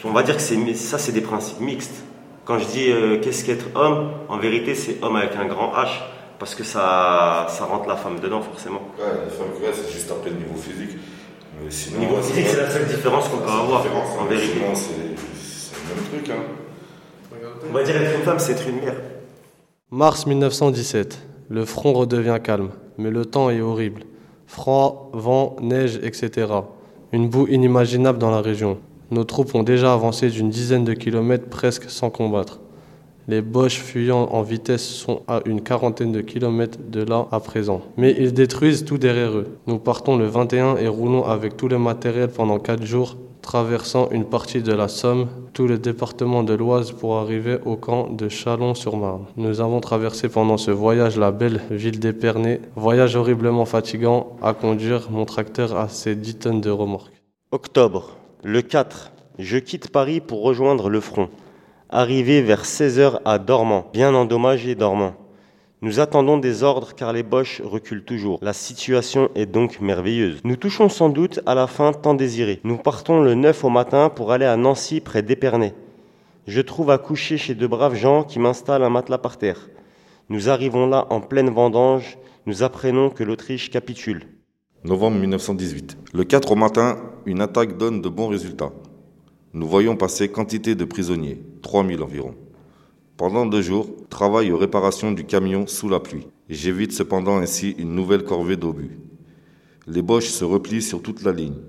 On 0.05 0.12
va 0.12 0.23
dire 0.23 0.37
que 0.37 0.43
c'est, 0.43 0.75
ça, 0.75 0.99
c'est 0.99 1.12
des 1.12 1.21
principes 1.21 1.61
mixtes. 1.61 2.05
Quand 2.45 2.59
je 2.59 2.67
dis 2.67 2.91
euh, 2.91 3.19
qu'est-ce 3.21 3.45
qu'être 3.45 3.67
homme, 3.75 4.12
en 4.29 4.39
vérité, 4.39 4.75
c'est 4.75 5.03
homme 5.03 5.17
avec 5.17 5.35
un 5.35 5.47
grand 5.47 5.73
H, 5.75 5.89
parce 6.38 6.55
que 6.55 6.64
ça, 6.64 7.46
ça 7.49 7.64
rentre 7.64 7.88
la 7.88 7.96
femme 7.96 8.20
dedans, 8.20 8.42
forcément. 8.42 8.81
Ouais, 8.99 9.05
les 9.25 9.31
femmes, 9.31 9.62
ouais, 9.62 9.72
c'est 9.75 9.92
juste 9.92 10.11
après 10.11 10.31
le 10.31 10.37
niveau 10.37 10.57
physique. 10.57 10.96
Mais 11.62 11.70
sinon, 11.70 12.01
Niveau 12.01 12.16
physique, 12.16 12.46
c'est 12.49 12.61
la 12.61 12.70
seule 12.70 12.87
différence 12.87 13.29
qu'on 13.29 13.38
peut 13.38 13.51
avoir, 13.51 13.85
en 14.20 14.25
vérité. 14.27 14.55
Sinon, 14.55 14.75
c'est 14.75 15.37
c'est 15.66 15.77
le 15.88 15.94
même 15.94 16.05
truc. 16.05 16.31
Hein. 16.31 16.42
On 17.68 17.72
va 17.72 17.83
dire 17.83 17.96
être 17.96 18.18
une 18.18 18.25
femme, 18.25 18.38
c'est 18.38 18.53
être 18.53 18.68
une 18.68 18.81
mère. 18.81 18.94
Mars 19.90 20.27
1917. 20.27 21.18
Le 21.49 21.64
front 21.64 21.92
redevient 21.92 22.38
calme, 22.42 22.70
mais 22.99 23.11
le 23.11 23.25
temps 23.25 23.51
est 23.51 23.61
horrible. 23.61 24.03
Froid, 24.46 25.11
vent, 25.12 25.57
neige, 25.61 25.99
etc. 26.03 26.49
Une 27.12 27.29
boue 27.29 27.46
inimaginable 27.46 28.18
dans 28.18 28.31
la 28.31 28.40
région. 28.40 28.79
Nos 29.11 29.25
troupes 29.25 29.55
ont 29.55 29.62
déjà 29.62 29.92
avancé 29.92 30.29
d'une 30.29 30.51
dizaine 30.51 30.85
de 30.85 30.92
kilomètres 30.92 31.49
presque 31.49 31.88
sans 31.88 32.11
combattre. 32.11 32.61
Les 33.29 33.43
Boches 33.43 33.81
fuyant 33.81 34.29
en 34.31 34.43
vitesse 34.43 34.87
sont 34.87 35.23
à 35.27 35.41
une 35.47 35.61
quarantaine 35.61 36.12
de 36.12 36.21
kilomètres 36.21 36.79
de 36.89 37.03
là 37.03 37.27
à 37.33 37.41
présent. 37.41 37.83
Mais 37.97 38.15
ils 38.17 38.33
détruisent 38.33 38.85
tout 38.85 38.99
derrière 38.99 39.33
eux. 39.33 39.59
Nous 39.67 39.81
partons 39.81 40.17
le 40.17 40.27
21 40.27 40.77
et 40.77 40.87
roulons 40.87 41.25
avec 41.25 41.57
tout 41.57 41.67
le 41.67 41.77
matériel 41.77 42.29
pendant 42.29 42.61
4 42.61 42.85
jours, 42.85 43.17
traversant 43.43 44.09
une 44.12 44.27
partie 44.27 44.62
de 44.62 44.73
la 44.73 44.87
Somme, 44.87 45.27
tout 45.55 45.67
le 45.67 45.77
département 45.77 46.45
de 46.45 46.55
l'Oise 46.55 46.93
pour 46.93 47.17
arriver 47.17 47.59
au 47.65 47.75
camp 47.75 48.09
de 48.09 48.29
Chalon-sur-Marne. 48.29 49.25
Nous 49.37 49.61
avons 49.61 49.81
traversé 49.81 50.29
pendant 50.29 50.57
ce 50.57 50.71
voyage 50.71 51.19
la 51.19 51.33
belle 51.33 51.62
ville 51.71 51.99
d'Épernay, 51.99 52.61
voyage 52.77 53.17
horriblement 53.17 53.65
fatigant 53.65 54.37
à 54.41 54.55
conduire 54.55 55.11
mon 55.11 55.25
tracteur 55.25 55.77
à 55.77 55.89
ses 55.89 56.15
10 56.15 56.35
tonnes 56.37 56.61
de 56.61 56.71
remorque. 56.71 57.12
Octobre, 57.51 58.17
le 58.45 58.62
4, 58.62 59.11
je 59.41 59.59
quitte 59.59 59.91
Paris 59.91 60.21
pour 60.21 60.43
rejoindre 60.43 60.89
le 60.89 61.01
front. 61.01 61.29
Arrivé 61.88 62.42
vers 62.42 62.64
16h 62.64 63.20
à 63.25 63.38
Dormant, 63.38 63.88
bien 63.92 64.12
endommagé 64.12 64.75
Dormant. 64.75 65.14
Nous 65.83 66.01
attendons 66.01 66.37
des 66.37 66.64
ordres 66.64 66.96
car 66.96 67.12
les 67.12 67.22
Boches 67.22 67.62
reculent 67.64 68.05
toujours. 68.05 68.40
La 68.42 68.53
situation 68.53 69.29
est 69.37 69.46
donc 69.46 69.81
merveilleuse. 69.81 70.40
Nous 70.42 70.57
touchons 70.57 70.88
sans 70.88 71.11
doute 71.11 71.38
à 71.46 71.55
la 71.55 71.68
fin 71.68 71.92
tant 71.92 72.14
désirée. 72.14 72.61
Nous 72.64 72.77
partons 72.77 73.20
le 73.20 73.37
9 73.37 73.62
au 73.62 73.68
matin 73.68 74.09
pour 74.09 74.33
aller 74.33 74.46
à 74.46 74.57
Nancy 74.57 75.01
près 75.01 75.22
d'Épernay. 75.22 75.75
Je 76.49 76.61
trouve 76.61 76.90
à 76.90 76.99
coucher 76.99 77.38
chez 77.38 77.55
de 77.55 77.66
braves 77.68 77.94
gens 77.94 78.25
qui 78.25 78.40
m'installent 78.40 78.83
un 78.83 78.90
matelas 78.90 79.18
par 79.18 79.37
terre. 79.37 79.68
Nous 80.29 80.49
arrivons 80.49 80.88
là 80.88 81.07
en 81.11 81.20
pleine 81.20 81.51
vendange. 81.51 82.18
Nous 82.46 82.64
apprenons 82.64 83.11
que 83.11 83.22
l'Autriche 83.22 83.70
capitule. 83.70 84.25
Novembre 84.83 85.18
1918. 85.18 85.99
Le 86.14 86.25
4 86.25 86.51
au 86.51 86.57
matin, 86.57 86.96
une 87.27 87.40
attaque 87.40 87.79
donne 87.79 88.03
de 88.03 88.09
bons 88.09 88.27
résultats. 88.27 88.72
Nous 89.53 89.67
voyons 89.67 89.97
passer 89.97 90.29
quantité 90.29 90.75
de 90.75 90.85
prisonniers, 90.85 91.41
3000 91.63 92.03
environ. 92.03 92.35
Pendant 93.17 93.47
deux 93.47 93.63
jours, 93.63 93.89
travail 94.11 94.53
aux 94.53 94.59
réparations 94.59 95.13
du 95.13 95.25
camion 95.25 95.67
sous 95.67 95.89
la 95.89 96.01
pluie. 96.01 96.27
J'évite 96.49 96.93
cependant 96.93 97.39
ainsi 97.39 97.71
une 97.79 97.95
nouvelle 97.95 98.25
corvée 98.25 98.57
d'obus. 98.57 98.99
Les 99.87 100.03
Boches 100.03 100.29
se 100.29 100.45
replient 100.45 100.83
sur 100.83 101.01
toute 101.01 101.23
la 101.23 101.33
ligne. 101.33 101.63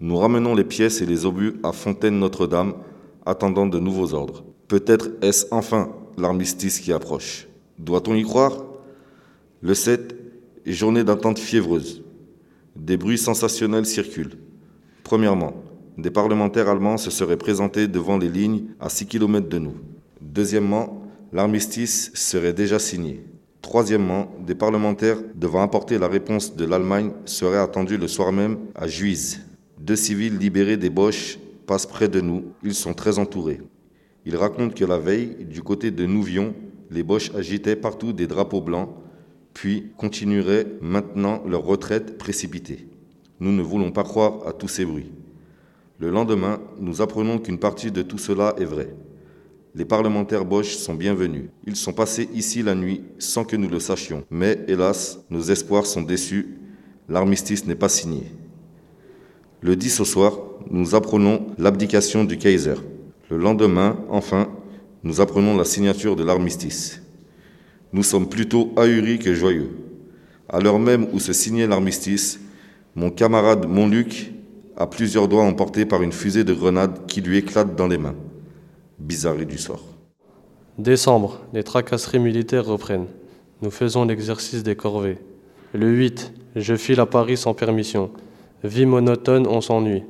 Nous 0.00 0.16
ramenons 0.16 0.54
les 0.54 0.64
pièces 0.64 1.00
et 1.00 1.06
les 1.06 1.24
obus 1.24 1.54
à 1.62 1.72
Fontaine-Notre-Dame, 1.72 2.74
attendant 3.24 3.66
de 3.66 3.78
nouveaux 3.78 4.14
ordres. 4.14 4.44
Peut-être 4.68 5.10
est-ce 5.22 5.46
enfin 5.50 5.92
l'armistice 6.18 6.80
qui 6.80 6.92
approche. 6.92 7.46
Doit-on 7.78 8.14
y 8.14 8.22
croire? 8.22 8.64
Le 9.60 9.74
7, 9.74 10.16
journée 10.66 11.04
d'attente 11.04 11.38
fiévreuse. 11.38 12.02
Des 12.74 12.96
bruits 12.96 13.18
sensationnels 13.18 13.86
circulent. 13.86 14.38
Premièrement, 15.04 15.62
des 15.96 16.10
parlementaires 16.10 16.68
allemands 16.68 16.98
se 16.98 17.10
seraient 17.10 17.38
présentés 17.38 17.88
devant 17.88 18.18
les 18.18 18.28
lignes 18.28 18.66
à 18.80 18.88
6 18.88 19.06
km 19.06 19.48
de 19.48 19.58
nous. 19.58 19.74
Deuxièmement, 20.20 21.02
l'armistice 21.32 22.10
serait 22.14 22.52
déjà 22.52 22.78
signé. 22.78 23.24
Troisièmement, 23.62 24.30
des 24.46 24.54
parlementaires 24.54 25.18
devant 25.34 25.62
apporter 25.62 25.98
la 25.98 26.08
réponse 26.08 26.54
de 26.54 26.64
l'Allemagne 26.64 27.12
seraient 27.24 27.58
attendus 27.58 27.96
le 27.96 28.08
soir 28.08 28.30
même 28.30 28.58
à 28.74 28.86
Juiz. 28.86 29.40
Deux 29.78 29.96
civils 29.96 30.36
libérés 30.36 30.76
des 30.76 30.90
Boches 30.90 31.38
passent 31.66 31.86
près 31.86 32.08
de 32.08 32.20
nous. 32.20 32.44
Ils 32.62 32.74
sont 32.74 32.94
très 32.94 33.18
entourés. 33.18 33.60
Ils 34.24 34.36
racontent 34.36 34.74
que 34.74 34.84
la 34.84 34.98
veille, 34.98 35.46
du 35.48 35.62
côté 35.62 35.90
de 35.90 36.06
Nouvion, 36.06 36.54
les 36.90 37.02
Boches 37.02 37.34
agitaient 37.34 37.74
partout 37.74 38.12
des 38.12 38.26
drapeaux 38.26 38.60
blancs, 38.60 38.90
puis 39.54 39.86
continueraient 39.96 40.66
maintenant 40.80 41.42
leur 41.46 41.64
retraite 41.64 42.18
précipitée. 42.18 42.86
Nous 43.40 43.52
ne 43.52 43.62
voulons 43.62 43.90
pas 43.90 44.04
croire 44.04 44.46
à 44.46 44.52
tous 44.52 44.68
ces 44.68 44.84
bruits. 44.84 45.10
Le 45.98 46.10
lendemain, 46.10 46.60
nous 46.78 47.00
apprenons 47.00 47.38
qu'une 47.38 47.58
partie 47.58 47.90
de 47.90 48.02
tout 48.02 48.18
cela 48.18 48.54
est 48.58 48.66
vrai. 48.66 48.94
Les 49.74 49.86
parlementaires 49.86 50.44
Bosch 50.44 50.74
sont 50.76 50.94
bienvenus. 50.94 51.44
Ils 51.66 51.76
sont 51.76 51.94
passés 51.94 52.28
ici 52.34 52.62
la 52.62 52.74
nuit 52.74 53.02
sans 53.18 53.44
que 53.44 53.56
nous 53.56 53.68
le 53.68 53.80
sachions. 53.80 54.22
Mais 54.30 54.58
hélas, 54.68 55.20
nos 55.30 55.40
espoirs 55.40 55.86
sont 55.86 56.02
déçus. 56.02 56.58
l'armistice 57.08 57.66
n'est 57.66 57.74
pas 57.74 57.88
signé. 57.88 58.24
Le 59.62 59.74
10 59.74 60.00
au 60.00 60.04
soir, 60.04 60.38
nous 60.70 60.94
apprenons 60.94 61.46
l'abdication 61.56 62.24
du 62.24 62.36
Kaiser. 62.36 62.74
Le 63.30 63.38
lendemain, 63.38 63.98
enfin, 64.10 64.48
nous 65.02 65.22
apprenons 65.22 65.56
la 65.56 65.64
signature 65.64 66.14
de 66.14 66.24
l'armistice. 66.24 67.00
Nous 67.92 68.02
sommes 68.02 68.28
plutôt 68.28 68.72
ahuris 68.76 69.18
que 69.18 69.34
joyeux. 69.34 69.70
À 70.48 70.60
l'heure 70.60 70.78
même 70.78 71.06
où 71.14 71.20
se 71.20 71.32
signait 71.32 71.66
l'armistice, 71.66 72.38
mon 72.94 73.10
camarade 73.10 73.66
Montluc 73.66 74.35
a 74.76 74.86
plusieurs 74.86 75.28
doigts 75.28 75.44
emportés 75.44 75.86
par 75.86 76.02
une 76.02 76.12
fusée 76.12 76.44
de 76.44 76.52
grenades 76.52 77.06
qui 77.06 77.20
lui 77.20 77.38
éclate 77.38 77.74
dans 77.74 77.86
les 77.86 77.98
mains. 77.98 78.14
Bizarrerie 78.98 79.46
du 79.46 79.58
sort. 79.58 79.84
Décembre, 80.78 81.40
les 81.52 81.62
tracasseries 81.62 82.18
militaires 82.18 82.66
reprennent. 82.66 83.06
Nous 83.62 83.70
faisons 83.70 84.04
l'exercice 84.04 84.62
des 84.62 84.76
corvées. 84.76 85.18
Le 85.72 85.88
8, 85.88 86.32
je 86.56 86.76
file 86.76 87.00
à 87.00 87.06
Paris 87.06 87.38
sans 87.38 87.54
permission. 87.54 88.10
Vie 88.62 88.86
monotone, 88.86 89.46
on 89.46 89.60
s'ennuie. 89.60 90.02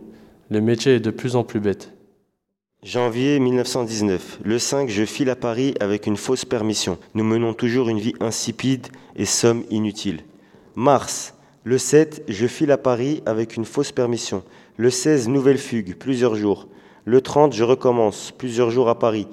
Le 0.51 0.61
métier 0.61 0.97
est 0.97 1.01
de 1.01 1.11
plus 1.11 1.37
en 1.37 1.45
plus 1.45 1.61
bête. 1.61 1.93
Janvier 2.83 3.41
1919. 3.41 4.41
Le 4.45 4.59
5, 4.59 4.89
je 4.89 5.05
file 5.05 5.31
à 5.31 5.37
Paris 5.37 5.75
avec 5.81 6.07
une 6.07 6.17
fausse 6.17 6.45
permission. 6.45 6.99
Nous 7.15 7.25
menons 7.25 7.55
toujours 7.55 7.89
une 7.89 7.99
vie 7.99 8.15
insipide 8.21 8.89
et 9.17 9.25
somme 9.25 9.65
inutile. 9.71 10.23
Mars. 10.75 11.35
Le 11.67 11.79
7, 11.79 12.23
je 12.29 12.47
file 12.47 12.71
à 12.71 12.79
Paris 12.79 13.25
avec 13.27 13.57
une 13.57 13.65
fausse 13.65 13.91
permission. 13.91 14.45
Le 14.77 14.89
16, 14.89 15.27
nouvelle 15.27 15.59
fugue, 15.59 15.97
plusieurs 15.97 16.37
jours. 16.37 16.69
Le 17.05 17.21
30, 17.21 17.53
je 17.53 17.65
recommence, 17.65 18.31
plusieurs 18.31 18.71
jours 18.71 18.89
à 18.89 19.01
Paris. 19.01 19.27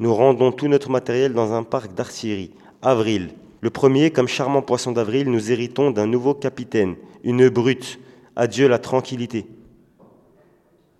Nous 0.00 0.12
rendons 0.12 0.50
tout 0.50 0.66
notre 0.66 0.90
matériel 0.90 1.32
dans 1.32 1.52
un 1.52 1.62
parc 1.62 1.94
d'artillerie. 1.94 2.50
Avril. 2.82 3.28
Le 3.60 3.70
premier, 3.70 4.10
comme 4.10 4.26
charmant 4.26 4.62
poisson 4.62 4.90
d'avril, 4.90 5.30
nous 5.30 5.52
héritons 5.52 5.92
d'un 5.92 6.08
nouveau 6.08 6.34
capitaine, 6.34 6.96
une 7.22 7.48
brute. 7.48 8.00
Adieu 8.34 8.66
la 8.66 8.80
tranquillité. 8.80 9.46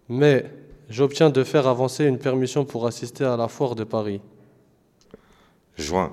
Mais 0.08 0.44
j'obtiens 0.88 1.30
de 1.30 1.42
faire 1.42 1.66
avancer 1.66 2.04
une 2.04 2.18
permission 2.18 2.64
pour 2.64 2.86
assister 2.86 3.24
à 3.24 3.36
la 3.36 3.48
foire 3.48 3.74
de 3.74 3.82
Paris. 3.82 4.20
Juin. 5.76 6.12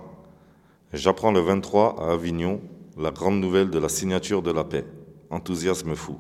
J'apprends 0.94 1.32
le 1.32 1.42
23 1.42 1.98
à 2.00 2.14
Avignon 2.14 2.60
la 2.98 3.12
grande 3.12 3.40
nouvelle 3.40 3.70
de 3.70 3.80
la 3.80 3.90
signature 3.90 4.42
de 4.42 4.52
la 4.52 4.64
paix. 4.64 4.86
Enthousiasme 5.30 5.96
fou. 5.96 6.18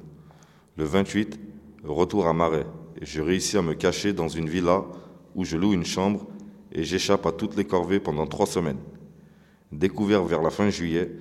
Le 0.77 0.85
28, 0.85 1.39
retour 1.83 2.27
à 2.27 2.33
Marais. 2.33 2.65
Et 3.01 3.05
je 3.05 3.21
réussis 3.21 3.57
à 3.57 3.61
me 3.61 3.73
cacher 3.73 4.13
dans 4.13 4.27
une 4.27 4.49
villa 4.49 4.83
où 5.35 5.45
je 5.45 5.57
loue 5.57 5.73
une 5.73 5.85
chambre 5.85 6.25
et 6.71 6.83
j'échappe 6.83 7.25
à 7.25 7.31
toutes 7.31 7.55
les 7.55 7.65
corvées 7.65 7.99
pendant 7.99 8.25
trois 8.25 8.47
semaines. 8.47 8.79
Découvert 9.71 10.23
vers 10.23 10.41
la 10.41 10.49
fin 10.49 10.69
juillet, 10.69 11.11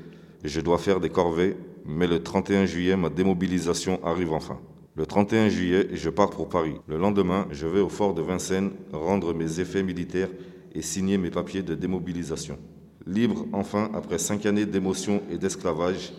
je 0.45 0.61
dois 0.61 0.79
faire 0.79 1.01
des 1.01 1.11
corvées, 1.11 1.57
mais 1.85 2.07
le 2.07 2.23
31 2.23 2.67
juillet, 2.67 2.97
ma 2.97 3.11
démobilisation 3.11 4.03
arrive 4.05 4.33
enfin. 4.33 4.59
Le 4.95 5.07
31 5.07 5.49
juillet, 5.49 5.88
je 5.93 6.11
pars 6.11 6.31
pour 6.31 6.49
Paris. 6.49 6.75
Le 6.87 6.99
lendemain, 6.99 7.47
je 7.51 7.67
vais 7.67 7.81
au 7.81 7.88
fort 7.88 8.15
de 8.15 8.23
Vincennes 8.23 8.73
rendre 8.93 9.33
mes 9.35 9.61
effets 9.61 9.83
militaires 9.83 10.29
et 10.75 10.83
signer 10.83 11.19
mes 11.19 11.31
papiers 11.31 11.62
de 11.62 11.75
démobilisation. 11.75 12.59
Libre 13.07 13.47
enfin 13.53 13.91
après 13.95 14.19
cinq 14.19 14.47
années 14.47 14.67
d'émotion 14.67 15.23
et 15.31 15.37
d'esclavage, 15.38 16.12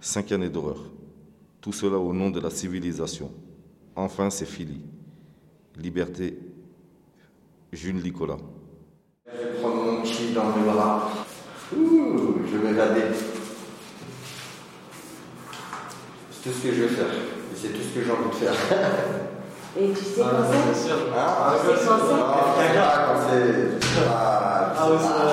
cinq 0.00 0.32
années 0.32 0.50
d'horreur. 0.50 0.78
Tout 1.60 1.72
cela 1.72 1.96
au 1.96 2.12
nom 2.12 2.28
de 2.30 2.40
la 2.40 2.50
civilisation. 2.50 3.30
Enfin, 3.96 4.30
c'est 4.30 4.46
fini. 4.46 4.80
Liberté. 5.78 6.38
Jules 7.72 8.02
Nicolas. 8.02 8.36
Je 9.26 9.38
vais 9.38 9.60
prendre 9.60 9.76
mon 9.76 10.02
petit 10.02 10.32
dans 10.34 10.54
mes 10.56 10.64
bras. 10.70 11.08
Ouh, 11.74 12.34
je 12.50 12.56
vais 12.58 12.68
regarder. 12.72 13.02
C'est 16.30 16.50
tout 16.50 16.56
ce 16.58 16.62
que 16.68 16.74
je 16.74 16.82
vais 16.82 16.88
faire. 16.88 17.06
C'est 17.54 17.68
tout 17.68 17.80
ce 17.82 17.94
que 17.98 18.04
j'ai 18.04 18.10
envie 18.10 18.28
de 18.28 18.34
faire. 18.34 18.54
Et 19.80 19.88
tu 19.92 20.04
sais 20.04 20.20
quand 20.20 20.26
c'est 20.74 20.90
Ah, 21.16 21.56
quand 21.64 21.74
c'est 21.74 21.88
Ah, 22.76 23.06
quand 23.06 23.20
c'est. 23.30 24.04
Ah, 24.06 24.74
Ah 24.76 24.90
ouais, 24.90 24.96
c'est 25.00 25.06
ah, 25.08 25.31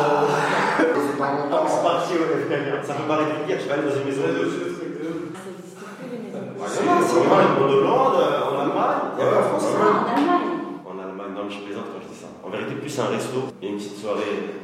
temps. 2.09 2.25
c'est 2.39 2.49
parti, 2.49 2.71
ouais. 2.71 2.83
Ça 2.83 2.93
peut 2.93 3.07
paraître 3.07 3.29
tu 3.45 3.67
vas 3.67 3.73
aller 3.73 3.83
dans 3.83 3.95
une 3.95 4.05
maison 4.05 4.21
de. 4.21 4.29
Ça 4.29 4.57
n'existe 4.57 4.79
plus 4.79 6.09
les 6.11 6.19
maisons. 6.19 6.47
C'est 6.67 6.83
vraiment 6.83 7.41
une 7.41 7.55
bande 7.59 7.77
blonde 7.81 8.17
en 8.17 8.59
Allemagne. 8.59 9.01
Il 9.17 9.23
y 9.23 9.27
a 9.27 9.31
pas 9.31 9.39
en 9.39 9.43
France. 9.43 9.65
En 9.65 9.79
Allemagne. 9.79 10.49
En 10.85 10.95
Allemagne, 10.99 11.33
non 11.35 11.43
mais 11.45 11.53
je 11.53 11.59
plaisante 11.59 11.87
quand 11.93 12.01
je 12.01 12.13
dis 12.13 12.19
ça. 12.19 12.27
En 12.43 12.49
vérité, 12.49 12.75
plus 12.75 12.89
c'est 12.89 13.01
un 13.01 13.05
resto 13.05 13.39
et 13.61 13.67
une 13.67 13.77
petite 13.77 13.97
soirée, 13.97 14.55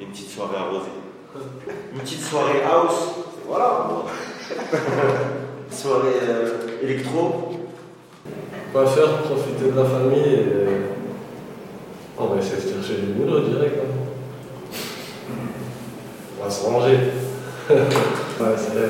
une 0.00 0.08
petite 0.08 0.30
soirée 0.30 0.56
arrosée. 0.56 0.98
Une 1.92 2.00
petite 2.00 2.20
soirée 2.20 2.62
house. 2.62 3.26
Voilà. 3.46 3.88
soirée 5.70 6.20
euh, 6.22 6.82
électro. 6.82 7.50
Quoi 8.72 8.86
faire 8.86 9.22
Profiter 9.22 9.70
de 9.70 9.76
la 9.76 9.84
famille 9.84 10.34
et. 10.34 10.84
On 12.16 12.26
va 12.26 12.38
essayer 12.38 12.56
de 12.56 12.60
chercher 12.60 13.00
du 13.02 13.12
boulot 13.12 13.40
direct. 13.40 13.74
Va 16.44 16.50
se 16.50 16.64
ranger. 16.64 16.98
ouais, 17.70 18.56
c'est 18.56 18.74
vrai. 18.74 18.88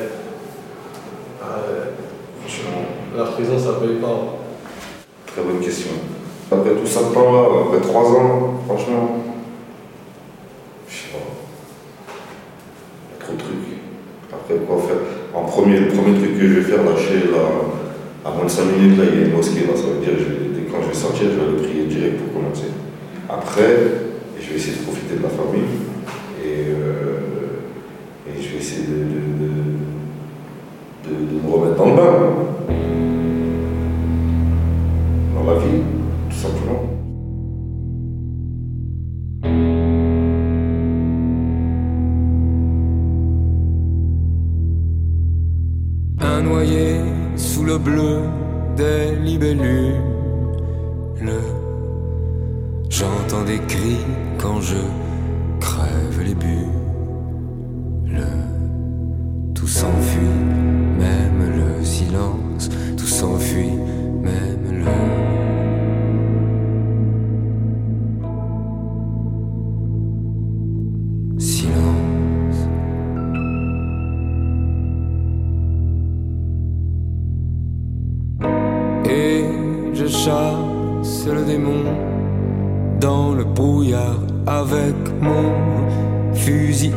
Ah 1.40 1.58
ouais. 1.68 3.16
La 3.16 3.24
prison 3.24 3.58
ça 3.58 3.78
paye 3.80 3.96
pas. 4.00 4.38
Très 5.26 5.42
bonne 5.42 5.60
question. 5.60 5.90
Après 6.50 6.70
tout 6.70 6.86
ça 6.86 7.00
de 7.04 7.14
temps 7.14 7.32
là, 7.32 7.48
après 7.66 7.80
trois 7.80 8.02
ans, 8.02 8.54
franchement, 8.66 9.24
je 10.88 10.94
sais 10.94 11.08
pas. 11.12 11.18
Il 13.08 13.18
y 13.18 13.22
a 13.22 13.24
trop 13.24 13.34
de 13.34 13.38
trucs. 13.38 13.78
Après 14.32 14.54
quoi 14.66 14.76
faire? 14.82 14.96
En 15.34 15.44
premier, 15.44 15.78
le 15.78 15.88
premier 15.88 16.18
truc 16.18 16.38
que 16.38 16.46
je 16.46 16.54
vais 16.54 16.62
faire, 16.62 16.84
lâcher 16.84 17.30
là, 17.32 18.28
à 18.28 18.30
moins 18.30 18.44
de 18.44 18.50
5 18.50 18.64
minutes, 18.64 18.98
là, 18.98 19.04
il 19.12 19.20
y 19.20 19.22
a 19.22 19.26
une 19.26 19.32
mosquée, 19.32 19.66
là, 19.66 19.74
ça 19.74 19.82
veut 19.82 20.04
dire 20.04 20.14
je 20.18 20.54
dès 20.54 20.70
quand 20.70 20.82
je 20.82 20.88
vais 20.88 20.94
sortir, 20.94 21.28
je 21.30 21.40
vais 21.40 21.48
aller 21.48 21.68
prier 21.68 21.84
direct 21.86 22.18
pour 22.18 22.42
commencer. 22.42 22.70
Après, 23.28 23.76
je 24.40 24.50
vais 24.50 24.56
essayer 24.56 24.76
de 24.76 24.82
profiter 24.82 25.16
de 25.16 25.22
la 25.22 25.30
famille 25.30 25.84
de, 28.70 29.04
de- 29.12 29.23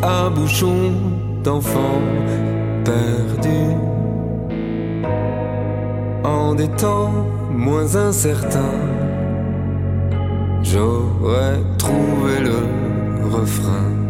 à 0.02 0.30
bouchon 0.30 0.92
d'enfant 1.44 2.02
perdu. 2.84 3.76
En 6.24 6.56
des 6.56 6.68
temps 6.70 7.13
moins 7.52 7.96
incertains, 7.96 8.80
j'aurais 10.63 11.60
trouvé 11.78 12.40
le 12.40 13.30
refrain 13.30 14.07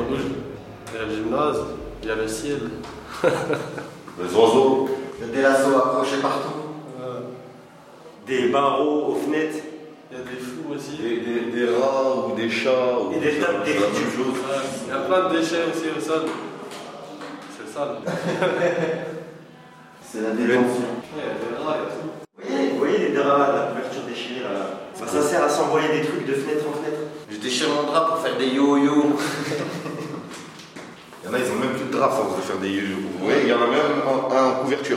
rouge, 0.00 0.20
il 0.92 0.98
y 0.98 1.02
a 1.02 1.06
le 1.06 1.14
gymnase, 1.14 1.60
il 2.02 2.08
y 2.08 2.12
a 2.12 2.14
le 2.14 2.28
ciel. 2.28 2.60
Les 4.18 4.34
oiseaux, 4.34 4.88
Il 5.20 5.26
y 5.26 5.30
a 5.30 5.32
des 5.34 5.42
lassos 5.42 5.76
accrochés 5.76 6.20
partout. 6.22 6.52
Des 8.26 8.48
barreaux 8.48 9.12
aux 9.12 9.14
fenêtres. 9.14 9.58
Il 10.10 10.18
y 10.18 10.20
a 10.20 10.24
des 10.24 10.36
fous 10.36 10.74
aussi. 10.74 10.96
Des, 11.02 11.16
des- 11.20 11.50
des 11.52 11.66
rats 11.76 12.26
ou 12.28 12.34
des 12.34 12.48
chats. 12.50 12.98
Ou 13.00 13.12
Et 13.12 13.18
des 13.20 13.38
tas 13.38 13.52
de 13.52 13.64
des 13.64 13.72
détritus. 13.74 14.36
Il 14.84 14.88
y 14.88 14.92
a 14.92 15.00
plein 15.00 15.28
de 15.28 15.36
déchets 15.36 15.64
aussi 15.70 15.86
au 15.96 16.00
sol. 16.00 16.22
C'est 17.56 17.72
sale. 17.72 17.96
C'est 20.02 20.20
la 20.22 20.30
détention. 20.30 20.82
Il 21.14 21.18
y 21.18 21.22
a 21.22 21.34
des 21.34 21.64
rats 21.64 21.76
et 21.76 21.88
tout. 21.92 22.10
Oui, 22.48 22.68
vous 22.72 22.78
voyez 22.78 22.98
les 22.98 23.12
draps, 23.12 23.54
la 23.54 23.62
couverture 23.72 24.02
déchirée 24.08 24.42
là. 24.44 24.50
Bah, 24.98 25.06
ça 25.06 25.22
sert 25.22 25.42
à 25.44 25.48
s'envoyer 25.48 25.88
des 25.88 26.06
trucs 26.06 26.26
de 26.26 26.32
fenêtre 26.34 26.64
en 26.68 26.72
fenêtre. 26.72 27.02
Je 27.36 27.42
déchire 27.42 27.68
mon 27.68 27.90
drap 27.90 28.06
pour 28.08 28.18
faire 28.18 28.36
des 28.38 28.46
yo-yo. 28.46 28.92
Il 31.22 31.28
y 31.28 31.28
en 31.28 31.34
a, 31.34 31.38
ils 31.38 31.50
ont 31.50 31.58
même 31.58 31.74
plus 31.76 31.84
de 31.86 31.92
drap 31.92 32.06
à 32.06 32.10
force 32.10 32.36
de 32.36 32.40
faire 32.40 32.56
des 32.56 32.68
Oui, 33.20 33.34
il 33.42 33.48
y 33.48 33.52
en 33.52 33.56
a 33.60 33.66
même 33.66 33.98
en, 34.06 34.32
un 34.32 34.44
en 34.52 34.52
couverture. 34.62 34.96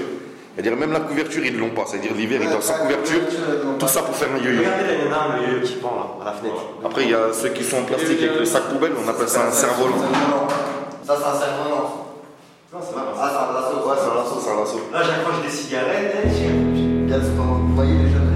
C'est-à-dire 0.53 0.77
même 0.77 0.91
la 0.93 0.99
couverture, 0.99 1.43
ils 1.43 1.55
ne 1.55 1.59
l'ont 1.59 1.71
pas. 1.71 1.85
C'est-à-dire 1.87 2.13
l'hiver, 2.13 2.39
ils 2.43 2.49
doivent 2.49 2.61
sans 2.61 2.77
couverture. 2.77 3.21
Tout 3.79 3.87
ça 3.87 4.03
pour 4.03 4.15
faire 4.15 4.29
un 4.31 4.37
yo-yo. 4.37 4.59
Regardez 4.59 4.83
là, 4.87 4.93
il 4.93 5.05
y 5.05 5.09
en 5.09 5.11
a 5.11 5.21
un 5.25 5.41
milieu 5.41 5.59
qui 5.61 5.73
pend 5.77 5.95
là, 5.97 6.05
à 6.21 6.25
la 6.31 6.37
fenêtre. 6.37 6.61
Après, 6.85 7.03
il 7.03 7.09
y 7.09 7.15
a 7.15 7.33
ceux 7.33 7.49
qui 7.49 7.63
sont 7.63 7.77
en 7.77 7.83
plastique 7.83 8.21
avec 8.21 8.39
le 8.39 8.45
sac 8.45 8.63
poubelle, 8.69 8.93
on 9.03 9.09
appelle 9.09 9.27
ça 9.27 9.47
un 9.47 9.51
cerf-volant. 9.51 9.97
Ça, 11.03 11.17
c'est 11.17 11.27
un 11.27 11.39
cerf-volant. 11.39 12.05
Non, 12.71 12.79
c'est 12.79 12.93
pas 12.93 13.13
Ah, 13.19 13.29
c'est 13.33 13.49
un 13.49 13.53
lasso. 13.59 13.89
Ouais, 13.89 13.97
c'est 13.97 14.11
un 14.11 14.15
lasso, 14.15 14.37
c'est 14.39 14.51
un 14.51 14.59
lasso. 14.59 14.79
Là, 14.93 15.01
j'accroche 15.01 15.41
des 15.43 15.49
cigarettes, 15.49 16.15
sport. 17.25 17.57
Vous 17.67 17.75
voyez 17.75 17.93
les 17.93 18.09
jeunes, 18.09 18.28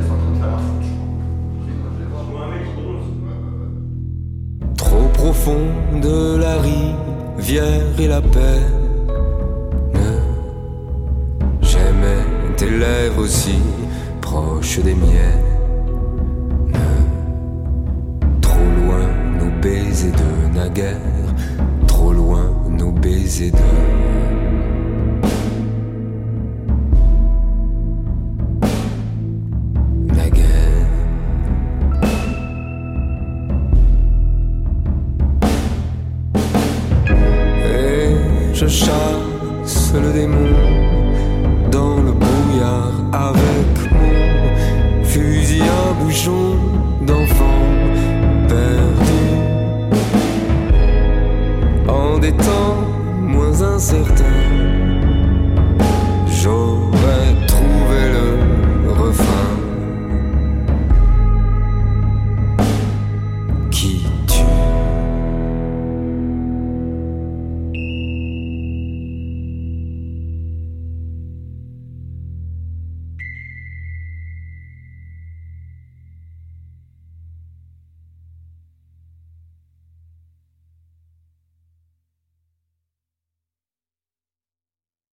Trop 5.24 5.32
profonde 5.32 6.38
la 6.38 6.56
rivière 6.58 7.98
et 7.98 8.08
la 8.10 8.22
peine. 8.22 8.74
J'aimais 11.62 12.26
tes 12.58 12.70
lèvres 12.70 13.20
aussi 13.20 13.56
proches 14.20 14.80
des 14.80 14.94
miennes. 14.94 16.74
Trop 18.42 18.70
loin 18.82 19.08
nos 19.40 19.62
baisers 19.62 20.12
de 20.12 20.58
naguère, 20.58 21.00
trop 21.88 22.12
loin 22.12 22.52
nos 22.70 22.92
baisers 22.92 23.52
de. 23.52 24.43